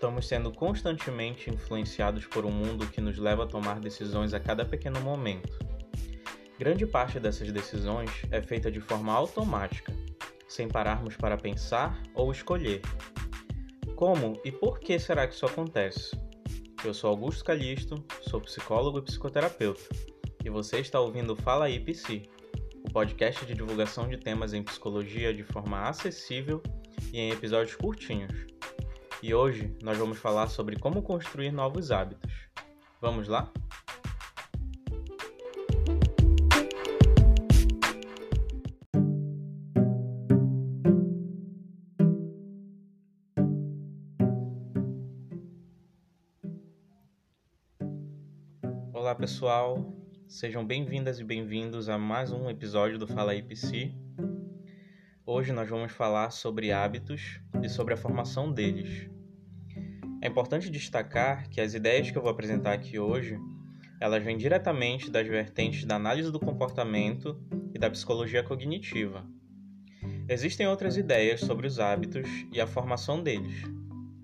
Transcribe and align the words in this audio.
Estamos 0.00 0.26
sendo 0.26 0.50
constantemente 0.50 1.50
influenciados 1.50 2.24
por 2.24 2.46
um 2.46 2.50
mundo 2.50 2.86
que 2.86 3.02
nos 3.02 3.18
leva 3.18 3.44
a 3.44 3.46
tomar 3.46 3.78
decisões 3.80 4.32
a 4.32 4.40
cada 4.40 4.64
pequeno 4.64 4.98
momento. 5.02 5.58
Grande 6.58 6.86
parte 6.86 7.20
dessas 7.20 7.52
decisões 7.52 8.10
é 8.30 8.40
feita 8.40 8.70
de 8.70 8.80
forma 8.80 9.12
automática, 9.12 9.94
sem 10.48 10.68
pararmos 10.68 11.18
para 11.18 11.36
pensar 11.36 12.02
ou 12.14 12.32
escolher. 12.32 12.80
Como 13.94 14.40
e 14.42 14.50
por 14.50 14.80
que 14.80 14.98
será 14.98 15.26
que 15.28 15.34
isso 15.34 15.44
acontece? 15.44 16.18
Eu 16.82 16.94
sou 16.94 17.10
Augusto 17.10 17.44
Calixto, 17.44 18.02
sou 18.22 18.40
psicólogo 18.40 19.00
e 19.00 19.02
psicoterapeuta, 19.02 19.86
e 20.42 20.48
você 20.48 20.78
está 20.78 20.98
ouvindo 20.98 21.36
Fala 21.36 21.66
aí 21.66 21.78
Psi, 21.78 22.22
o 22.88 22.90
podcast 22.90 23.44
de 23.44 23.52
divulgação 23.52 24.08
de 24.08 24.16
temas 24.16 24.54
em 24.54 24.62
psicologia 24.62 25.34
de 25.34 25.44
forma 25.44 25.82
acessível 25.82 26.62
e 27.12 27.18
em 27.18 27.32
episódios 27.32 27.76
curtinhos. 27.76 28.48
E 29.22 29.34
hoje 29.34 29.76
nós 29.82 29.98
vamos 29.98 30.16
falar 30.16 30.48
sobre 30.48 30.78
como 30.78 31.02
construir 31.02 31.52
novos 31.52 31.90
hábitos. 31.90 32.48
Vamos 33.02 33.28
lá? 33.28 33.52
Olá 48.94 49.14
pessoal, 49.14 49.92
sejam 50.26 50.64
bem-vindas 50.64 51.20
e 51.20 51.24
bem-vindos 51.24 51.90
a 51.90 51.98
mais 51.98 52.32
um 52.32 52.48
episódio 52.48 52.98
do 52.98 53.06
Fala 53.06 53.32
Psi. 53.42 53.94
Hoje 55.26 55.52
nós 55.52 55.68
vamos 55.68 55.92
falar 55.92 56.30
sobre 56.30 56.72
hábitos 56.72 57.38
e 57.62 57.68
sobre 57.68 57.94
a 57.94 57.96
formação 57.96 58.52
deles. 58.52 59.08
É 60.22 60.28
importante 60.28 60.70
destacar 60.70 61.48
que 61.48 61.60
as 61.60 61.74
ideias 61.74 62.10
que 62.10 62.18
eu 62.18 62.22
vou 62.22 62.30
apresentar 62.30 62.72
aqui 62.72 62.98
hoje, 62.98 63.38
elas 63.98 64.22
vêm 64.22 64.36
diretamente 64.36 65.10
das 65.10 65.26
vertentes 65.26 65.84
da 65.84 65.96
análise 65.96 66.30
do 66.30 66.38
comportamento 66.38 67.40
e 67.74 67.78
da 67.78 67.90
psicologia 67.90 68.42
cognitiva. 68.42 69.26
Existem 70.28 70.66
outras 70.66 70.96
ideias 70.96 71.40
sobre 71.40 71.66
os 71.66 71.78
hábitos 71.78 72.28
e 72.52 72.60
a 72.60 72.66
formação 72.66 73.22
deles, 73.22 73.62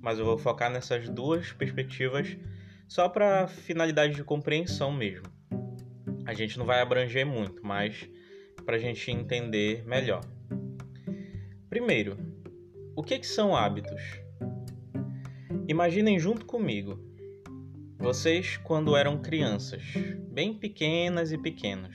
mas 0.00 0.19
eu 0.19 0.25
vou 0.25 0.39
focar 0.39 0.71
nessas 0.71 1.09
duas 1.09 1.53
perspectivas 1.53 2.37
só 2.87 3.09
para 3.09 3.48
finalidade 3.48 4.15
de 4.15 4.23
compreensão 4.23 4.93
mesmo. 4.93 5.27
A 6.25 6.34
gente 6.34 6.59
não 6.59 6.67
vai 6.67 6.81
abranger 6.81 7.27
muito, 7.27 7.65
mas 7.65 8.09
para 8.65 8.77
a 8.77 8.78
gente 8.78 9.11
entender 9.11 9.84
melhor. 9.87 10.25
Primeiro, 11.69 12.17
o 12.97 13.02
que, 13.02 13.19
que 13.19 13.27
são 13.27 13.55
hábitos? 13.55 14.00
Imaginem 15.69 16.19
junto 16.19 16.47
comigo. 16.47 16.98
Vocês 17.98 18.56
quando 18.56 18.97
eram 18.97 19.20
crianças, 19.20 19.83
bem 20.30 20.55
pequenas 20.55 21.30
e 21.30 21.36
pequenos, 21.36 21.94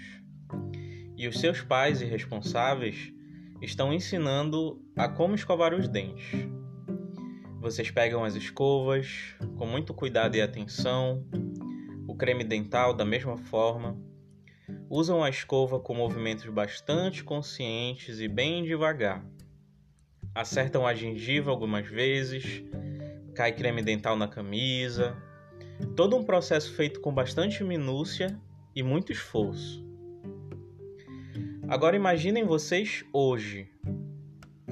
e 1.18 1.28
os 1.28 1.40
seus 1.40 1.62
pais 1.62 2.04
e 2.04 2.06
responsáveis 2.06 3.12
estão 3.64 3.92
ensinando 3.92 4.80
a 4.96 5.10
como 5.10 5.34
escovar 5.34 5.74
os 5.74 5.88
dentes. 5.88 6.48
Vocês 7.60 7.90
pegam 7.90 8.24
as 8.24 8.36
escovas 8.36 9.36
com 9.58 9.66
muito 9.66 9.96
cuidado 9.96 10.36
e 10.36 10.42
atenção, 10.42 11.26
o 12.08 12.16
creme 12.16 12.44
dental 12.44 12.94
da 12.94 13.06
mesma 13.06 13.38
forma, 13.38 14.00
usam 14.88 15.24
a 15.24 15.30
escova 15.30 15.80
com 15.80 15.96
movimentos 15.96 16.46
bastante 16.46 17.24
conscientes 17.24 18.20
e 18.20 18.28
bem 18.28 18.64
devagar 18.64 19.26
acertam 20.34 20.86
a 20.86 20.94
gengiva 20.94 21.52
algumas 21.52 21.88
vezes, 21.88 22.64
cai 23.36 23.52
creme 23.52 23.82
dental 23.82 24.16
na 24.16 24.28
camisa. 24.28 25.16
Todo 25.96 26.16
um 26.16 26.24
processo 26.24 26.74
feito 26.74 27.02
com 27.02 27.14
bastante 27.14 27.64
minúcia 27.64 28.40
e 28.76 28.84
muito 28.84 29.12
esforço. 29.12 29.86
Agora 31.68 31.96
imaginem 31.96 32.44
vocês 32.44 33.04
hoje, 33.14 33.70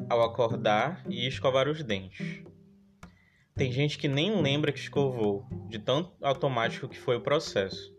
ao 0.09 0.21
acordar 0.21 1.03
e 1.09 1.27
escovar 1.27 1.67
os 1.67 1.83
dentes. 1.83 2.43
Tem 3.55 3.71
gente 3.71 3.97
que 3.97 4.07
nem 4.07 4.41
lembra 4.41 4.71
que 4.71 4.79
escovou, 4.79 5.45
de 5.67 5.79
tão 5.79 6.13
automático 6.21 6.87
que 6.87 6.97
foi 6.97 7.17
o 7.17 7.21
processo. 7.21 7.93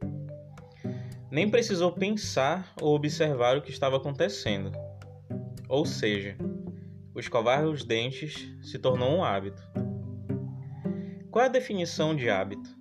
Nem 1.30 1.48
precisou 1.48 1.92
pensar 1.92 2.74
ou 2.80 2.94
observar 2.94 3.56
o 3.56 3.62
que 3.62 3.70
estava 3.70 3.96
acontecendo. 3.96 4.72
Ou 5.68 5.86
seja, 5.86 6.36
o 7.14 7.20
escovar 7.20 7.64
os 7.64 7.84
dentes 7.84 8.48
se 8.62 8.78
tornou 8.78 9.16
um 9.16 9.24
hábito. 9.24 9.62
Qual 11.30 11.44
é 11.44 11.48
a 11.48 11.50
definição 11.50 12.14
de 12.14 12.28
hábito? 12.28 12.76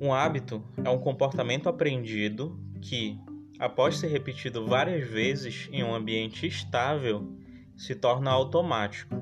Um 0.00 0.12
hábito 0.12 0.62
é 0.84 0.90
um 0.90 0.98
comportamento 0.98 1.68
aprendido 1.68 2.60
que, 2.80 3.18
após 3.58 3.96
ser 3.96 4.08
repetido 4.08 4.66
várias 4.66 5.08
vezes 5.08 5.68
em 5.72 5.82
um 5.82 5.94
ambiente 5.94 6.46
estável, 6.46 7.36
se 7.76 7.94
torna 7.94 8.30
automático. 8.30 9.14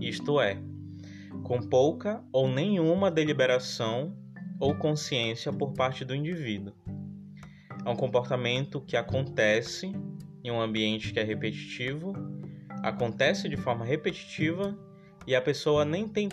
Isto 0.00 0.40
é, 0.40 0.58
com 1.42 1.60
pouca 1.60 2.22
ou 2.32 2.48
nenhuma 2.48 3.10
deliberação 3.10 4.16
ou 4.60 4.74
consciência 4.74 5.52
por 5.52 5.72
parte 5.72 6.04
do 6.04 6.14
indivíduo. 6.14 6.74
É 7.84 7.90
um 7.90 7.96
comportamento 7.96 8.80
que 8.80 8.96
acontece 8.96 9.92
em 10.42 10.50
um 10.50 10.60
ambiente 10.60 11.12
que 11.12 11.20
é 11.20 11.22
repetitivo 11.22 12.12
acontece 12.84 13.48
de 13.48 13.56
forma 13.56 13.82
repetitiva 13.84 14.78
e 15.26 15.34
a 15.34 15.40
pessoa 15.40 15.86
nem 15.86 16.06
tem 16.06 16.28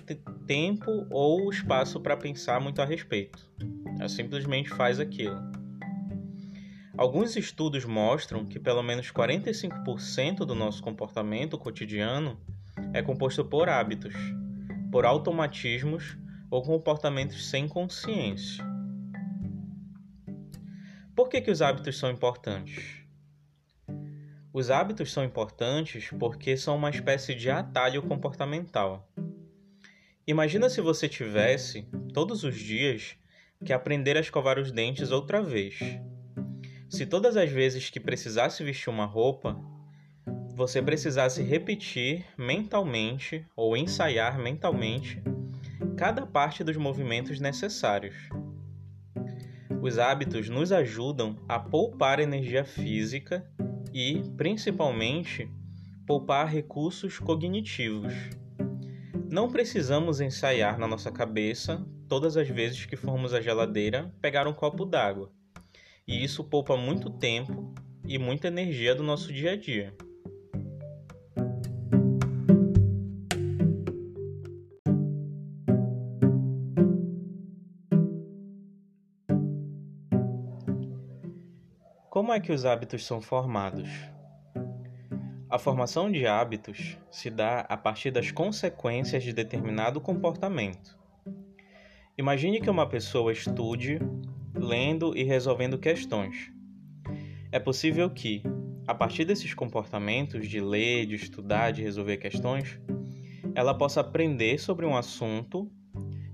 tempo 0.46 1.08
ou 1.10 1.50
espaço 1.50 2.02
para 2.02 2.18
pensar 2.18 2.60
muito 2.60 2.82
a 2.82 2.86
respeito. 2.86 3.50
Ela 3.98 4.10
simplesmente 4.10 4.70
faz 4.70 5.00
aquilo. 5.00 5.40
Alguns 6.98 7.38
estudos 7.38 7.86
mostram 7.86 8.46
que 8.46 8.60
pelo 8.60 8.84
menos 8.84 9.12
45% 9.12 10.40
do 10.40 10.54
nosso 10.54 10.84
comportamento 10.84 11.58
cotidiano 11.58 12.38
é 12.94 13.02
composto 13.02 13.46
por 13.46 13.70
hábitos, 13.70 14.14
por 14.92 15.06
automatismos 15.06 16.18
ou 16.50 16.62
comportamentos 16.62 17.50
sem 17.50 17.66
consciência. 17.66 18.62
Por 21.16 21.30
que, 21.30 21.40
que 21.40 21.52
os 21.52 21.62
hábitos 21.62 21.98
são 21.98 22.12
importantes? 22.12 23.01
Os 24.54 24.70
hábitos 24.70 25.14
são 25.14 25.24
importantes 25.24 26.10
porque 26.20 26.58
são 26.58 26.76
uma 26.76 26.90
espécie 26.90 27.34
de 27.34 27.50
atalho 27.50 28.02
comportamental. 28.04 29.10
Imagina 30.28 30.70
se 30.70 30.82
você 30.82 31.08
tivesse, 31.08 31.88
todos 32.14 32.44
os 32.44 32.58
dias, 32.58 33.16
que 33.64 33.72
aprender 33.72 34.18
a 34.18 34.20
escovar 34.20 34.60
os 34.60 34.70
dentes 34.70 35.10
outra 35.10 35.42
vez. 35.42 35.80
Se 36.90 37.06
todas 37.06 37.38
as 37.38 37.50
vezes 37.50 37.90
que 37.90 38.00
precisasse 38.00 38.62
vestir 38.62 38.90
uma 38.90 39.06
roupa, 39.06 39.58
você 40.54 40.82
precisasse 40.82 41.42
repetir 41.42 42.26
mentalmente 42.38 43.46
ou 43.56 43.78
ensaiar 43.78 44.38
mentalmente 44.38 45.24
cada 45.96 46.26
parte 46.26 46.62
dos 46.62 46.76
movimentos 46.76 47.40
necessários. 47.40 48.16
Os 49.82 49.98
hábitos 49.98 50.50
nos 50.50 50.74
ajudam 50.74 51.38
a 51.48 51.58
poupar 51.58 52.20
energia 52.20 52.66
física 52.66 53.50
e, 53.94 54.22
principalmente, 54.38 55.50
poupar 56.06 56.48
recursos 56.48 57.20
cognitivos. 57.20 58.14
Não 59.30 59.50
precisamos 59.50 60.20
ensaiar 60.20 60.78
na 60.78 60.88
nossa 60.88 61.12
cabeça 61.12 61.86
todas 62.08 62.36
as 62.36 62.50
vezes 62.50 62.86
que 62.86 62.96
formos 62.96 63.34
à 63.34 63.40
geladeira 63.40 64.14
pegar 64.22 64.48
um 64.48 64.54
copo 64.54 64.84
d'água, 64.86 65.32
e 66.08 66.24
isso 66.24 66.44
poupa 66.44 66.76
muito 66.76 67.10
tempo 67.10 67.74
e 68.06 68.18
muita 68.18 68.48
energia 68.48 68.94
do 68.94 69.04
nosso 69.04 69.32
dia 69.32 69.52
a 69.52 69.56
dia. 69.56 69.96
Como 82.32 82.38
é 82.38 82.46
que 82.46 82.54
os 82.54 82.64
hábitos 82.64 83.06
são 83.06 83.20
formados? 83.20 83.90
A 85.50 85.60
formação 85.60 86.10
de 86.10 86.26
hábitos 86.26 86.98
se 87.12 87.30
dá 87.30 87.60
a 87.68 87.76
partir 87.76 88.10
das 88.10 88.32
consequências 88.32 89.22
de 89.22 89.34
determinado 89.34 90.00
comportamento. 90.00 90.98
Imagine 92.18 92.62
que 92.62 92.70
uma 92.70 92.88
pessoa 92.88 93.34
estude, 93.34 94.00
lendo 94.56 95.14
e 95.14 95.26
resolvendo 95.26 95.78
questões. 95.78 96.54
É 97.52 97.60
possível 97.60 98.10
que, 98.10 98.42
a 98.88 98.96
partir 98.96 99.26
desses 99.26 99.54
comportamentos 99.54 100.48
de 100.48 100.62
ler, 100.62 101.08
de 101.08 101.16
estudar, 101.16 101.72
de 101.72 101.82
resolver 101.82 102.16
questões, 102.16 102.80
ela 103.54 103.74
possa 103.74 104.00
aprender 104.00 104.58
sobre 104.58 104.86
um 104.86 104.96
assunto, 104.96 105.70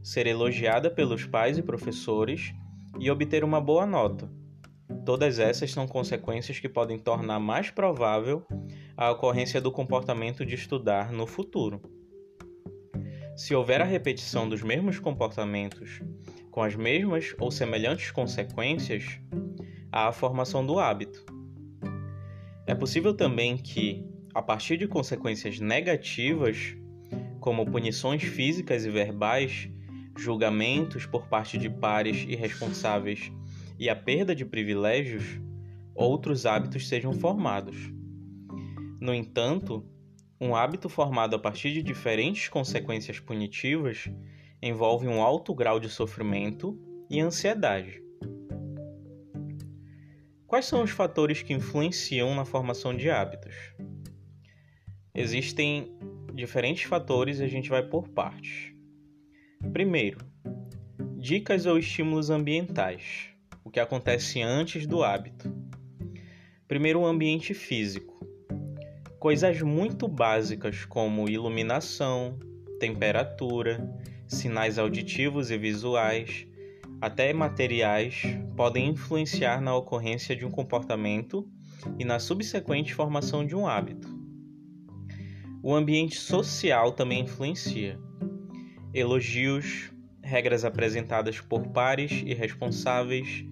ser 0.04 0.28
elogiada 0.28 0.92
pelos 0.92 1.26
pais 1.26 1.58
e 1.58 1.64
professores 1.64 2.54
e 3.00 3.10
obter 3.10 3.44
uma 3.44 3.60
boa 3.60 3.88
nota 3.88 4.37
Todas 5.08 5.40
essas 5.40 5.72
são 5.72 5.88
consequências 5.88 6.60
que 6.60 6.68
podem 6.68 7.00
tornar 7.00 7.40
mais 7.40 7.70
provável 7.70 8.46
a 8.98 9.10
ocorrência 9.10 9.62
do 9.62 9.72
comportamento 9.72 10.46
de 10.46 10.56
estudar 10.56 11.14
no 11.14 11.26
futuro. 11.26 11.82
Se 13.34 13.56
houver 13.56 13.80
a 13.80 13.86
repetição 13.86 14.50
dos 14.50 14.62
mesmos 14.62 15.00
comportamentos 15.00 16.02
com 16.52 16.62
as 16.62 16.76
mesmas 16.76 17.34
ou 17.40 17.50
semelhantes 17.50 18.12
consequências, 18.12 19.18
há 19.90 20.10
a 20.10 20.12
formação 20.12 20.66
do 20.66 20.78
hábito. 20.78 21.26
É 22.66 22.76
possível 22.76 23.14
também 23.14 23.56
que, 23.56 24.06
a 24.34 24.42
partir 24.42 24.76
de 24.76 24.90
consequências 24.90 25.58
negativas, 25.58 26.76
como 27.40 27.66
punições 27.66 28.24
físicas 28.24 28.84
e 28.84 28.90
verbais, 28.90 29.70
julgamentos 30.18 31.06
por 31.06 31.28
parte 31.30 31.58
de 31.58 31.70
pares 31.70 32.26
irresponsáveis 32.28 33.32
e 33.80 33.90
a 33.90 33.96
perda 33.96 34.36
de 34.36 34.46
privilégios, 34.46 35.24
outros 35.94 36.46
hábitos 36.46 36.88
sejam 36.88 37.14
formados. 37.14 37.76
No 39.00 39.14
entanto, 39.14 39.86
um 40.40 40.56
hábito 40.56 40.90
formado 40.90 41.36
a 41.36 41.40
partir 41.40 41.72
de 41.72 41.82
diferentes 41.82 42.50
consequências 42.50 43.20
punitivas 43.20 44.10
envolve 44.62 45.08
um 45.08 45.22
alto 45.22 45.54
grau 45.54 45.80
de 45.80 45.90
sofrimento 45.90 46.80
e 47.10 47.20
ansiedade. 47.20 48.02
Quais 50.46 50.66
são 50.66 50.84
os 50.84 50.92
fatores 50.92 51.42
que 51.42 51.54
influenciam 51.54 52.34
na 52.34 52.46
formação 52.46 52.96
de 52.96 53.10
hábitos? 53.10 53.54
Existem 55.14 55.92
diferentes 56.34 56.84
fatores 56.84 57.40
e 57.40 57.44
a 57.44 57.48
gente 57.48 57.70
vai 57.70 57.84
por 57.84 58.08
partes. 58.10 58.72
Primeiro, 59.74 60.20
dicas 61.18 61.66
ou 61.66 61.78
estímulos 61.78 62.30
ambientais, 62.30 63.36
o 63.68 63.70
que 63.70 63.82
acontece 63.82 64.42
antes 64.42 64.88
do 64.88 65.04
hábito. 65.04 65.54
Primeiro, 66.70 67.02
o 67.02 67.06
ambiente 67.06 67.54
físico. 67.54 68.18
Coisas 69.20 69.62
muito 69.62 70.08
básicas 70.08 70.86
como 70.86 71.28
iluminação, 71.28 72.40
temperatura, 72.80 73.86
sinais 74.26 74.80
auditivos 74.80 75.52
e 75.52 75.58
visuais, 75.58 76.48
até 77.02 77.34
materiais, 77.34 78.22
podem 78.56 78.88
influenciar 78.88 79.60
na 79.60 79.76
ocorrência 79.76 80.34
de 80.34 80.46
um 80.46 80.52
comportamento 80.52 81.46
e 82.00 82.06
na 82.06 82.20
subsequente 82.20 82.94
formação 82.94 83.46
de 83.46 83.54
um 83.54 83.68
hábito. 83.68 84.08
O 85.62 85.76
ambiente 85.76 86.18
social 86.18 86.94
também 86.94 87.24
influencia. 87.24 88.00
Elogios, 88.94 89.92
regras 90.24 90.64
apresentadas 90.64 91.42
por 91.42 91.68
pares 91.68 92.24
e 92.26 92.34
responsáveis, 92.34 93.46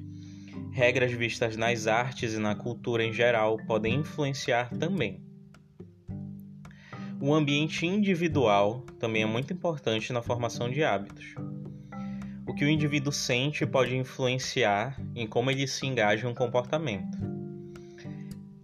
regras 0.76 1.14
vistas 1.14 1.56
nas 1.56 1.88
artes 1.88 2.34
e 2.34 2.38
na 2.38 2.54
cultura 2.54 3.02
em 3.02 3.14
geral 3.14 3.58
podem 3.66 3.96
influenciar 3.96 4.70
também. 4.78 5.24
O 7.22 7.34
ambiente 7.34 7.86
individual 7.86 8.82
também 9.00 9.24
é 9.24 9.26
muito 9.26 9.54
importante 9.54 10.12
na 10.12 10.22
formação 10.22 10.70
de 10.70 10.84
hábitos. 10.84 11.34
O 12.46 12.54
que 12.54 12.66
o 12.66 12.70
indivíduo 12.70 13.14
sente 13.14 13.66
pode 13.66 13.96
influenciar 13.96 15.02
em 15.16 15.26
como 15.26 15.50
ele 15.50 15.66
se 15.66 15.86
engaja 15.86 16.28
em 16.28 16.32
um 16.32 16.36
comportamento. 16.36 17.18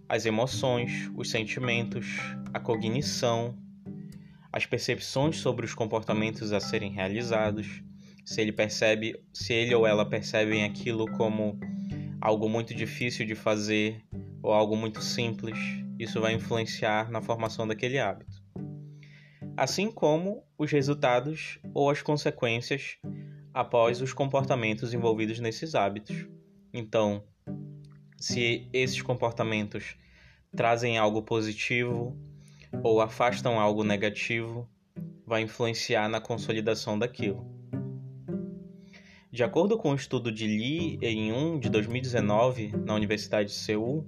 As 0.06 0.26
emoções, 0.26 1.10
os 1.16 1.30
sentimentos, 1.30 2.18
a 2.52 2.60
cognição, 2.60 3.56
as 4.52 4.66
percepções 4.66 5.38
sobre 5.38 5.64
os 5.64 5.74
comportamentos 5.74 6.52
a 6.52 6.60
serem 6.60 6.92
realizados, 6.92 7.82
se 8.22 8.42
ele 8.42 8.52
percebe, 8.52 9.18
se 9.32 9.54
ele 9.54 9.74
ou 9.74 9.86
ela 9.86 10.04
percebem 10.04 10.62
aquilo 10.62 11.10
como 11.12 11.58
algo 12.22 12.48
muito 12.48 12.74
difícil 12.74 13.26
de 13.26 13.34
fazer 13.34 14.02
ou 14.42 14.52
algo 14.52 14.76
muito 14.76 15.02
simples, 15.02 15.58
isso 15.98 16.20
vai 16.20 16.32
influenciar 16.32 17.10
na 17.10 17.20
formação 17.20 17.66
daquele 17.66 17.98
hábito 17.98 18.42
assim 19.56 19.90
como 19.90 20.44
os 20.56 20.70
resultados 20.70 21.58
ou 21.74 21.90
as 21.90 22.02
consequências 22.02 22.98
após 23.52 24.00
os 24.00 24.12
comportamentos 24.12 24.94
envolvidos 24.94 25.38
nesses 25.40 25.74
hábitos. 25.74 26.26
Então, 26.72 27.22
se 28.16 28.68
esses 28.72 29.02
comportamentos 29.02 29.96
trazem 30.56 30.98
algo 30.98 31.22
positivo 31.22 32.16
ou 32.82 33.00
afastam 33.00 33.60
algo 33.60 33.84
negativo, 33.84 34.68
vai 35.26 35.42
influenciar 35.42 36.08
na 36.08 36.20
consolidação 36.20 36.98
daquilo. 36.98 37.46
De 39.32 39.42
acordo 39.42 39.78
com 39.78 39.92
o 39.92 39.94
estudo 39.94 40.30
de 40.30 40.46
Lee 40.46 40.98
em 41.00 41.32
1 41.32 41.58
de 41.58 41.70
2019 41.70 42.74
na 42.84 42.94
Universidade 42.94 43.48
de 43.48 43.54
Seul, 43.54 44.06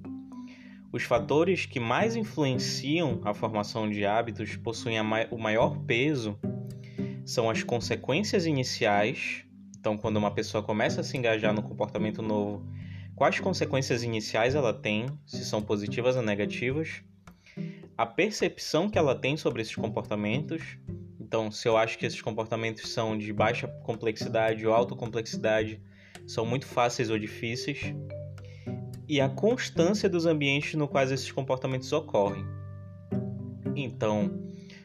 os 0.93 1.05
fatores 1.05 1.65
que 1.65 1.81
mais 1.81 2.15
influenciam 2.15 3.23
a 3.25 3.33
formação 3.33 3.89
de 3.89 4.05
hábitos 4.05 4.55
possuem 4.57 4.99
o 5.31 5.39
maior 5.39 5.79
peso 5.87 6.39
são 7.25 7.49
as 7.49 7.63
consequências 7.63 8.45
iniciais. 8.45 9.47
Então, 9.79 9.97
quando 9.97 10.19
uma 10.19 10.31
pessoa 10.31 10.63
começa 10.63 11.01
a 11.01 11.05
se 11.05 11.17
engajar 11.17 11.55
no 11.55 11.63
comportamento 11.63 12.21
novo, 12.21 12.63
quais 13.17 13.41
consequências 13.41 14.03
iniciais 14.03 14.55
ela 14.55 14.75
tem, 14.75 15.07
se 15.25 15.43
são 15.43 15.63
positivas 15.63 16.17
ou 16.17 16.23
negativas, 16.23 17.03
a 17.97 18.05
percepção 18.05 18.91
que 18.91 18.99
ela 18.99 19.15
tem 19.15 19.39
sobre 19.39 19.63
esses 19.63 19.75
comportamentos. 19.75 20.77
Então, 21.25 21.51
se 21.51 21.67
eu 21.67 21.75
acho 21.79 21.97
que 21.97 22.05
esses 22.05 22.21
comportamentos 22.21 22.91
são 22.91 23.17
de 23.17 23.33
baixa 23.33 23.67
complexidade 23.67 24.67
ou 24.67 24.75
alta 24.75 24.95
complexidade, 24.95 25.81
são 26.27 26.45
muito 26.45 26.67
fáceis 26.67 27.09
ou 27.09 27.19
difíceis 27.19 27.95
e 29.09 29.23
a 29.23 29.29
constância 29.31 30.07
dos 30.07 30.27
ambientes 30.27 30.75
no 30.75 30.87
quais 30.87 31.11
esses 31.11 31.33
comportamentos 31.33 31.91
ocorrem. 31.95 32.45
Então, 33.75 34.39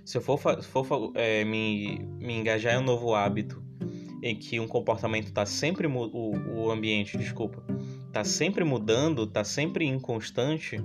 se 0.06 0.18
eu 0.18 0.22
for, 0.22 0.40
for 0.64 1.12
é, 1.14 1.44
me, 1.44 2.00
me 2.18 2.34
engajar 2.36 2.76
em 2.76 2.78
um 2.78 2.86
novo 2.86 3.14
hábito 3.14 3.62
em 4.24 4.34
que 4.34 4.62
um 4.62 4.68
comportamento 4.68 5.28
está 5.28 5.46
sempre 5.46 5.88
o, 5.88 6.56
o 6.56 6.72
ambiente, 6.72 7.18
desculpa, 7.18 7.62
está 8.08 8.24
sempre 8.24 8.64
mudando, 8.64 9.26
está 9.26 9.44
sempre 9.44 9.86
inconstante, 9.86 10.82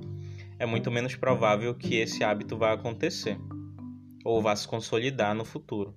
é 0.58 0.66
muito 0.66 0.90
menos 0.90 1.14
provável 1.14 1.72
que 1.76 1.94
esse 1.94 2.24
hábito 2.24 2.56
vá 2.56 2.72
acontecer 2.72 3.38
ou 4.24 4.40
vá 4.40 4.56
se 4.56 4.66
consolidar 4.66 5.34
no 5.34 5.44
futuro. 5.44 5.94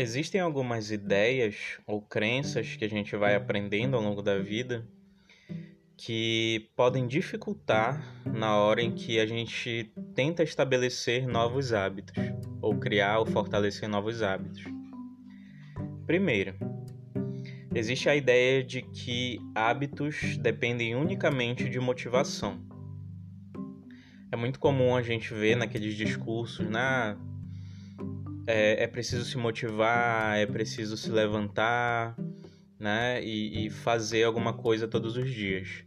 Existem 0.00 0.40
algumas 0.40 0.90
ideias 0.90 1.78
ou 1.86 2.00
crenças 2.00 2.74
que 2.74 2.86
a 2.86 2.88
gente 2.88 3.14
vai 3.16 3.34
aprendendo 3.34 3.96
ao 3.96 4.02
longo 4.02 4.22
da 4.22 4.38
vida 4.38 4.88
que 5.94 6.70
podem 6.74 7.06
dificultar 7.06 8.02
na 8.24 8.56
hora 8.56 8.80
em 8.80 8.94
que 8.94 9.20
a 9.20 9.26
gente 9.26 9.92
tenta 10.14 10.42
estabelecer 10.42 11.26
novos 11.26 11.74
hábitos 11.74 12.16
ou 12.62 12.78
criar 12.78 13.18
ou 13.18 13.26
fortalecer 13.26 13.86
novos 13.86 14.22
hábitos. 14.22 14.64
Primeiro, 16.06 16.69
existe 17.74 18.08
a 18.08 18.16
ideia 18.16 18.62
de 18.62 18.82
que 18.82 19.38
hábitos 19.54 20.36
dependem 20.38 20.94
unicamente 20.94 21.68
de 21.68 21.78
motivação. 21.78 22.60
É 24.32 24.36
muito 24.36 24.58
comum 24.60 24.94
a 24.94 25.02
gente 25.02 25.34
ver 25.34 25.56
naqueles 25.56 25.94
discursos, 25.94 26.68
né? 26.68 27.16
é, 28.50 28.84
é 28.84 28.86
preciso 28.86 29.24
se 29.24 29.38
motivar, 29.38 30.36
é 30.36 30.46
preciso 30.46 30.96
se 30.96 31.10
levantar, 31.10 32.16
né? 32.78 33.22
E, 33.22 33.66
e 33.66 33.70
fazer 33.70 34.24
alguma 34.24 34.52
coisa 34.52 34.88
todos 34.88 35.16
os 35.16 35.30
dias. 35.30 35.84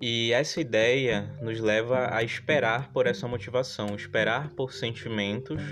E 0.00 0.32
essa 0.32 0.60
ideia 0.60 1.22
nos 1.40 1.60
leva 1.60 2.14
a 2.14 2.22
esperar 2.22 2.92
por 2.92 3.06
essa 3.06 3.28
motivação, 3.28 3.94
esperar 3.94 4.50
por 4.50 4.72
sentimentos 4.72 5.62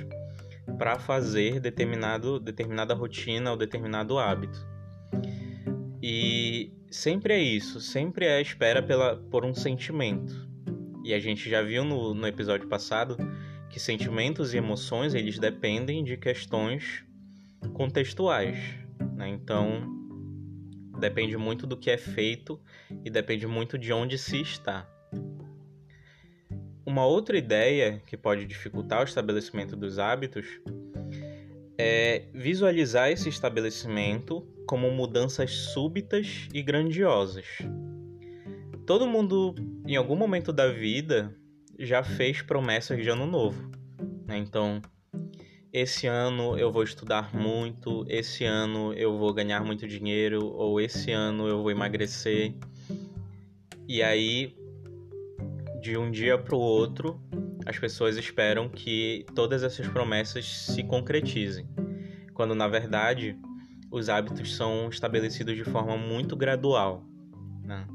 para 0.78 0.98
fazer 0.98 1.58
determinado, 1.58 2.38
determinada 2.38 2.94
rotina 2.94 3.50
ou 3.50 3.56
determinado 3.56 4.18
hábito. 4.18 4.64
E 6.02 6.72
sempre 6.90 7.34
é 7.34 7.38
isso, 7.38 7.80
sempre 7.80 8.26
é 8.26 8.36
a 8.36 8.40
espera 8.40 8.82
pela, 8.82 9.16
por 9.16 9.44
um 9.44 9.54
sentimento. 9.54 10.48
E 11.04 11.14
a 11.14 11.20
gente 11.20 11.48
já 11.48 11.62
viu 11.62 11.84
no, 11.84 12.14
no 12.14 12.26
episódio 12.26 12.68
passado 12.68 13.16
que 13.70 13.78
sentimentos 13.78 14.52
e 14.52 14.56
emoções 14.56 15.14
eles 15.14 15.38
dependem 15.38 16.02
de 16.02 16.16
questões 16.16 17.04
contextuais, 17.72 18.58
né? 19.14 19.28
Então 19.28 19.98
depende 20.98 21.36
muito 21.36 21.66
do 21.66 21.76
que 21.76 21.90
é 21.90 21.96
feito 21.96 22.60
e 23.04 23.10
depende 23.10 23.46
muito 23.46 23.78
de 23.78 23.92
onde 23.92 24.18
se 24.18 24.40
está. 24.40 24.88
Uma 26.84 27.06
outra 27.06 27.38
ideia 27.38 28.02
que 28.06 28.16
pode 28.16 28.44
dificultar 28.44 29.00
o 29.00 29.04
estabelecimento 29.04 29.76
dos 29.76 29.98
hábitos 29.98 30.46
é 31.80 32.28
visualizar 32.34 33.10
esse 33.10 33.30
estabelecimento 33.30 34.46
como 34.66 34.90
mudanças 34.90 35.50
súbitas 35.72 36.46
e 36.52 36.62
grandiosas. 36.62 37.46
Todo 38.86 39.06
mundo, 39.06 39.54
em 39.86 39.96
algum 39.96 40.14
momento 40.14 40.52
da 40.52 40.70
vida, 40.70 41.34
já 41.78 42.02
fez 42.02 42.42
promessas 42.42 43.02
de 43.02 43.08
ano 43.08 43.26
novo. 43.26 43.70
Né? 44.26 44.36
Então, 44.36 44.82
esse 45.72 46.06
ano 46.06 46.58
eu 46.58 46.70
vou 46.70 46.82
estudar 46.82 47.34
muito, 47.34 48.04
esse 48.08 48.44
ano 48.44 48.92
eu 48.92 49.16
vou 49.16 49.32
ganhar 49.32 49.64
muito 49.64 49.88
dinheiro, 49.88 50.44
ou 50.46 50.80
esse 50.80 51.12
ano 51.12 51.48
eu 51.48 51.62
vou 51.62 51.70
emagrecer. 51.70 52.54
E 53.88 54.02
aí, 54.02 54.54
de 55.80 55.96
um 55.96 56.10
dia 56.10 56.36
para 56.36 56.54
o 56.54 56.58
outro, 56.58 57.20
as 57.64 57.78
pessoas 57.78 58.16
esperam 58.16 58.68
que 58.68 59.24
todas 59.34 59.62
essas 59.62 59.86
promessas 59.88 60.44
se 60.46 60.82
concretizem, 60.84 61.66
quando 62.34 62.54
na 62.54 62.68
verdade 62.68 63.38
os 63.90 64.08
hábitos 64.08 64.54
são 64.54 64.88
estabelecidos 64.88 65.56
de 65.56 65.64
forma 65.64 65.96
muito 65.96 66.36
gradual. 66.36 67.04
Né? 67.62 67.86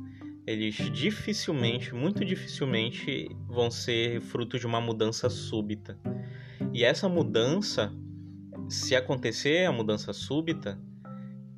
Eles 0.46 0.76
dificilmente, 0.92 1.94
muito 1.94 2.26
dificilmente, 2.26 3.30
vão 3.48 3.72
ser 3.72 4.20
fruto 4.22 4.60
de 4.60 4.66
uma 4.66 4.82
mudança 4.82 5.30
súbita. 5.30 5.98
E 6.74 6.84
essa 6.84 7.08
mudança, 7.08 7.94
se 8.68 8.96
acontecer 8.96 9.66
a 9.66 9.72
mudança 9.72 10.12
súbita, 10.12 10.80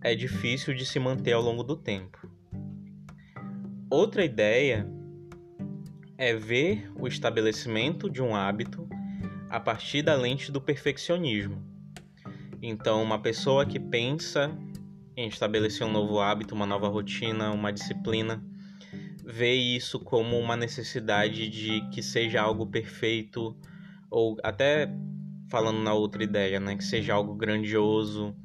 é 0.01 0.13
difícil 0.13 0.73
de 0.73 0.85
se 0.85 0.99
manter 0.99 1.33
ao 1.33 1.41
longo 1.41 1.63
do 1.63 1.75
tempo. 1.75 2.29
Outra 3.89 4.23
ideia 4.23 4.87
é 6.17 6.33
ver 6.33 6.91
o 6.95 7.07
estabelecimento 7.07 8.09
de 8.09 8.21
um 8.21 8.35
hábito 8.35 8.87
a 9.49 9.59
partir 9.59 10.01
da 10.01 10.15
lente 10.15 10.51
do 10.51 10.59
perfeccionismo. 10.59 11.63
Então, 12.61 13.03
uma 13.03 13.19
pessoa 13.19 13.65
que 13.65 13.79
pensa 13.79 14.51
em 15.15 15.27
estabelecer 15.27 15.85
um 15.85 15.91
novo 15.91 16.19
hábito, 16.19 16.55
uma 16.55 16.65
nova 16.65 16.87
rotina, 16.87 17.51
uma 17.51 17.71
disciplina, 17.71 18.43
vê 19.23 19.53
isso 19.53 19.99
como 19.99 20.39
uma 20.39 20.55
necessidade 20.55 21.49
de 21.49 21.81
que 21.89 22.01
seja 22.01 22.41
algo 22.41 22.65
perfeito, 22.65 23.55
ou 24.09 24.37
até 24.43 24.89
falando 25.49 25.79
na 25.79 25.93
outra 25.93 26.23
ideia, 26.23 26.59
né, 26.59 26.75
que 26.75 26.83
seja 26.83 27.13
algo 27.13 27.35
grandioso 27.35 28.35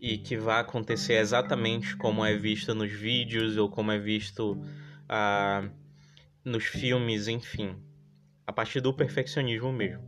e 0.00 0.18
que 0.18 0.36
vá 0.36 0.60
acontecer 0.60 1.14
exatamente 1.14 1.96
como 1.96 2.24
é 2.24 2.36
visto 2.36 2.74
nos 2.74 2.90
vídeos 2.90 3.56
ou 3.56 3.68
como 3.68 3.90
é 3.92 3.98
visto 3.98 4.60
ah, 5.08 5.68
nos 6.44 6.64
filmes, 6.64 7.26
enfim, 7.26 7.76
a 8.46 8.52
partir 8.52 8.80
do 8.80 8.92
perfeccionismo 8.92 9.72
mesmo. 9.72 10.02